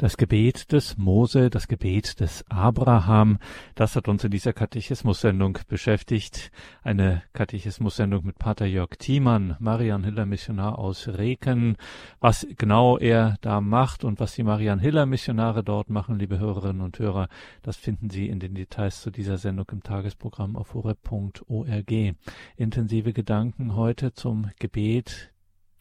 Das 0.00 0.16
Gebet 0.16 0.70
des 0.70 0.96
Mose, 0.96 1.50
das 1.50 1.66
Gebet 1.66 2.20
des 2.20 2.44
Abraham, 2.48 3.38
das 3.74 3.96
hat 3.96 4.06
uns 4.06 4.22
in 4.22 4.30
dieser 4.30 4.52
Katechismus-Sendung 4.52 5.58
beschäftigt. 5.66 6.52
Eine 6.84 7.24
Katechismus-Sendung 7.32 8.24
mit 8.24 8.38
Pater 8.38 8.66
Jörg 8.66 8.90
Thiemann, 8.96 9.56
Marian 9.58 10.04
Hiller 10.04 10.24
Missionar 10.24 10.78
aus 10.78 11.08
Reken. 11.08 11.76
Was 12.20 12.46
genau 12.56 12.96
er 12.96 13.38
da 13.40 13.60
macht 13.60 14.04
und 14.04 14.20
was 14.20 14.36
die 14.36 14.44
Marian 14.44 14.78
Hiller 14.78 15.04
Missionare 15.04 15.64
dort 15.64 15.90
machen, 15.90 16.16
liebe 16.16 16.38
Hörerinnen 16.38 16.82
und 16.82 16.96
Hörer, 17.00 17.26
das 17.62 17.76
finden 17.76 18.08
Sie 18.08 18.28
in 18.28 18.38
den 18.38 18.54
Details 18.54 19.02
zu 19.02 19.10
dieser 19.10 19.36
Sendung 19.36 19.66
im 19.72 19.82
Tagesprogramm 19.82 20.54
auf 20.54 20.74
horeb.org. 20.74 22.14
Intensive 22.56 23.12
Gedanken 23.12 23.74
heute 23.74 24.12
zum 24.12 24.48
Gebet 24.60 25.32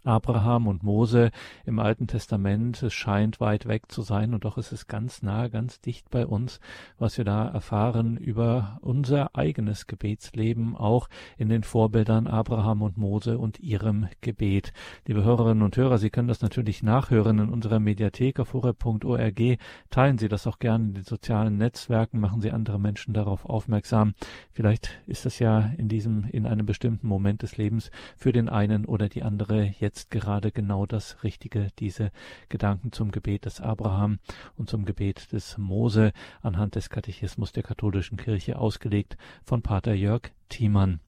Abraham 0.07 0.67
und 0.67 0.83
Mose 0.83 1.31
im 1.65 1.79
Alten 1.79 2.07
Testament. 2.07 2.81
Es 2.81 2.93
scheint 2.93 3.41
weit 3.41 3.67
weg 3.67 3.91
zu 3.91 4.01
sein 4.01 4.33
und 4.33 4.45
doch 4.45 4.57
ist 4.57 4.71
es 4.71 4.87
ganz 4.87 5.21
nah, 5.21 5.49
ganz 5.49 5.81
dicht 5.81 6.09
bei 6.09 6.25
uns, 6.25 6.59
was 6.97 7.17
wir 7.17 7.25
da 7.25 7.47
erfahren 7.47 8.15
über 8.15 8.79
unser 8.81 9.35
eigenes 9.35 9.85
Gebetsleben, 9.85 10.75
auch 10.75 11.09
in 11.37 11.49
den 11.49 11.63
Vorbildern 11.63 12.27
Abraham 12.27 12.81
und 12.81 12.97
Mose 12.97 13.37
und 13.37 13.59
ihrem 13.59 14.07
Gebet. 14.21 14.71
Liebe 15.05 15.23
Hörerinnen 15.23 15.63
und 15.63 15.75
Hörer, 15.75 15.97
Sie 15.97 16.09
können 16.09 16.29
das 16.29 16.41
natürlich 16.41 16.83
nachhören 16.83 17.39
in 17.39 17.49
unserer 17.49 17.79
Mediathek 17.79 18.39
auf 18.39 18.53
horeb.org. 18.53 19.41
Teilen 19.89 20.17
Sie 20.17 20.29
das 20.29 20.47
auch 20.47 20.59
gerne 20.59 20.85
in 20.85 20.93
den 20.93 21.03
sozialen 21.03 21.57
Netzwerken, 21.57 22.21
machen 22.21 22.39
Sie 22.39 22.51
andere 22.51 22.79
Menschen 22.79 23.13
darauf 23.13 23.45
aufmerksam. 23.45 24.13
Vielleicht 24.51 25.01
ist 25.05 25.25
das 25.25 25.39
ja 25.39 25.71
in 25.77 25.89
diesem, 25.89 26.23
in 26.31 26.45
einem 26.45 26.65
bestimmten 26.65 27.07
Moment 27.07 27.41
des 27.41 27.57
Lebens 27.57 27.91
für 28.15 28.31
den 28.31 28.47
einen 28.47 28.85
oder 28.85 29.09
die 29.09 29.23
andere 29.23 29.73
jetzt 29.79 29.96
jetzt 29.97 30.11
gerade 30.11 30.51
genau 30.51 30.85
das 30.85 31.23
Richtige, 31.23 31.69
diese 31.79 32.11
Gedanken 32.49 32.91
zum 32.91 33.09
Gebet 33.09 33.45
des 33.45 33.61
Abraham 33.61 34.19
und 34.55 34.69
zum 34.69 34.85
Gebet 34.85 35.31
des 35.31 35.57
Mose 35.57 36.13
anhand 36.43 36.75
des 36.75 36.91
Katechismus 36.91 37.51
der 37.51 37.63
katholischen 37.63 38.15
Kirche 38.15 38.59
ausgelegt 38.59 39.17
von 39.43 39.63
Pater 39.63 39.95
Jörg 39.95 40.29
Thiemann. 40.49 40.99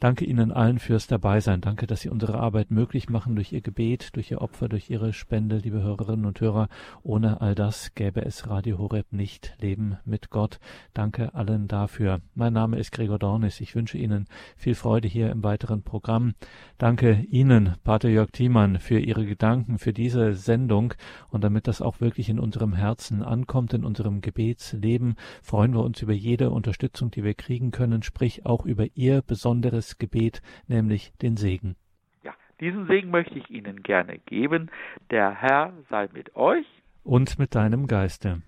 Danke 0.00 0.24
Ihnen 0.24 0.52
allen 0.52 0.78
fürs 0.78 1.06
Dabeisein. 1.06 1.60
Danke, 1.60 1.86
dass 1.86 2.00
Sie 2.00 2.08
unsere 2.08 2.38
Arbeit 2.38 2.70
möglich 2.70 3.08
machen 3.08 3.34
durch 3.34 3.52
Ihr 3.52 3.60
Gebet, 3.60 4.14
durch 4.14 4.30
Ihr 4.30 4.40
Opfer, 4.40 4.68
durch 4.68 4.90
Ihre 4.90 5.12
Spende, 5.12 5.58
liebe 5.58 5.82
Hörerinnen 5.82 6.26
und 6.26 6.40
Hörer. 6.40 6.68
Ohne 7.02 7.40
all 7.40 7.54
das 7.54 7.94
gäbe 7.94 8.24
es 8.24 8.48
Radio 8.48 8.78
Horeb 8.78 9.06
nicht. 9.10 9.54
Leben 9.60 9.96
mit 10.04 10.30
Gott. 10.30 10.60
Danke 10.94 11.34
allen 11.34 11.66
dafür. 11.66 12.20
Mein 12.34 12.52
Name 12.52 12.78
ist 12.78 12.92
Gregor 12.92 13.18
Dornis. 13.18 13.60
Ich 13.60 13.74
wünsche 13.74 13.98
Ihnen 13.98 14.26
viel 14.56 14.74
Freude 14.74 15.08
hier 15.08 15.30
im 15.30 15.42
weiteren 15.42 15.82
Programm. 15.82 16.34
Danke 16.78 17.24
Ihnen, 17.30 17.74
Pater 17.82 18.08
Jörg 18.08 18.30
Thiemann, 18.30 18.78
für 18.78 18.98
Ihre 18.98 19.26
Gedanken, 19.26 19.78
für 19.78 19.92
diese 19.92 20.34
Sendung. 20.34 20.94
Und 21.30 21.42
damit 21.42 21.66
das 21.66 21.82
auch 21.82 22.00
wirklich 22.00 22.28
in 22.28 22.38
unserem 22.38 22.74
Herzen 22.74 23.22
ankommt, 23.22 23.72
in 23.72 23.84
unserem 23.84 24.20
Gebetsleben, 24.20 25.16
freuen 25.42 25.74
wir 25.74 25.82
uns 25.82 26.02
über 26.02 26.12
jede 26.12 26.50
Unterstützung, 26.50 27.10
die 27.10 27.24
wir 27.24 27.34
kriegen 27.34 27.70
können, 27.70 28.02
sprich 28.02 28.44
auch 28.44 28.64
über 28.66 28.86
Ihr 28.94 29.22
besonderes 29.22 29.55
besonderes 29.56 29.98
Gebet, 29.98 30.42
nämlich 30.68 31.12
den 31.22 31.36
Segen. 31.36 31.76
Ja, 32.22 32.32
diesen 32.60 32.86
Segen 32.86 33.10
möchte 33.10 33.38
ich 33.38 33.50
Ihnen 33.50 33.82
gerne 33.82 34.18
geben. 34.18 34.70
Der 35.10 35.30
Herr 35.30 35.72
sei 35.90 36.08
mit 36.12 36.36
euch 36.36 36.66
und 37.04 37.38
mit 37.38 37.54
deinem 37.54 37.86
Geiste. 37.86 38.42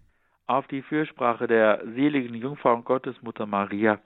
Auf 0.47 0.67
die 0.69 0.83
Fürsprache 0.83 1.47
der 1.47 1.83
seligen 1.95 2.35
Jungfrau 2.35 2.75
und 2.75 2.85
Gottesmutter 2.85 3.47
Maria, 3.47 3.99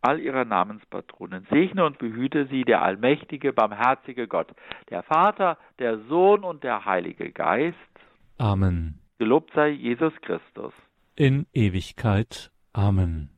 all 0.00 0.20
ihrer 0.20 0.44
Namenspatronen, 0.44 1.46
segne 1.50 1.84
und 1.84 1.98
behüte 1.98 2.46
sie 2.46 2.62
der 2.62 2.82
allmächtige, 2.82 3.52
barmherzige 3.52 4.26
Gott, 4.28 4.52
der 4.90 5.02
Vater, 5.02 5.56
der 5.78 5.98
Sohn 6.08 6.44
und 6.44 6.62
der 6.64 6.84
Heilige 6.84 7.30
Geist. 7.32 7.76
Amen. 8.38 9.00
Gelobt 9.18 9.52
sei 9.54 9.70
Jesus 9.70 10.12
Christus. 10.22 10.72
In 11.16 11.46
Ewigkeit. 11.52 12.50
Amen. 12.72 13.37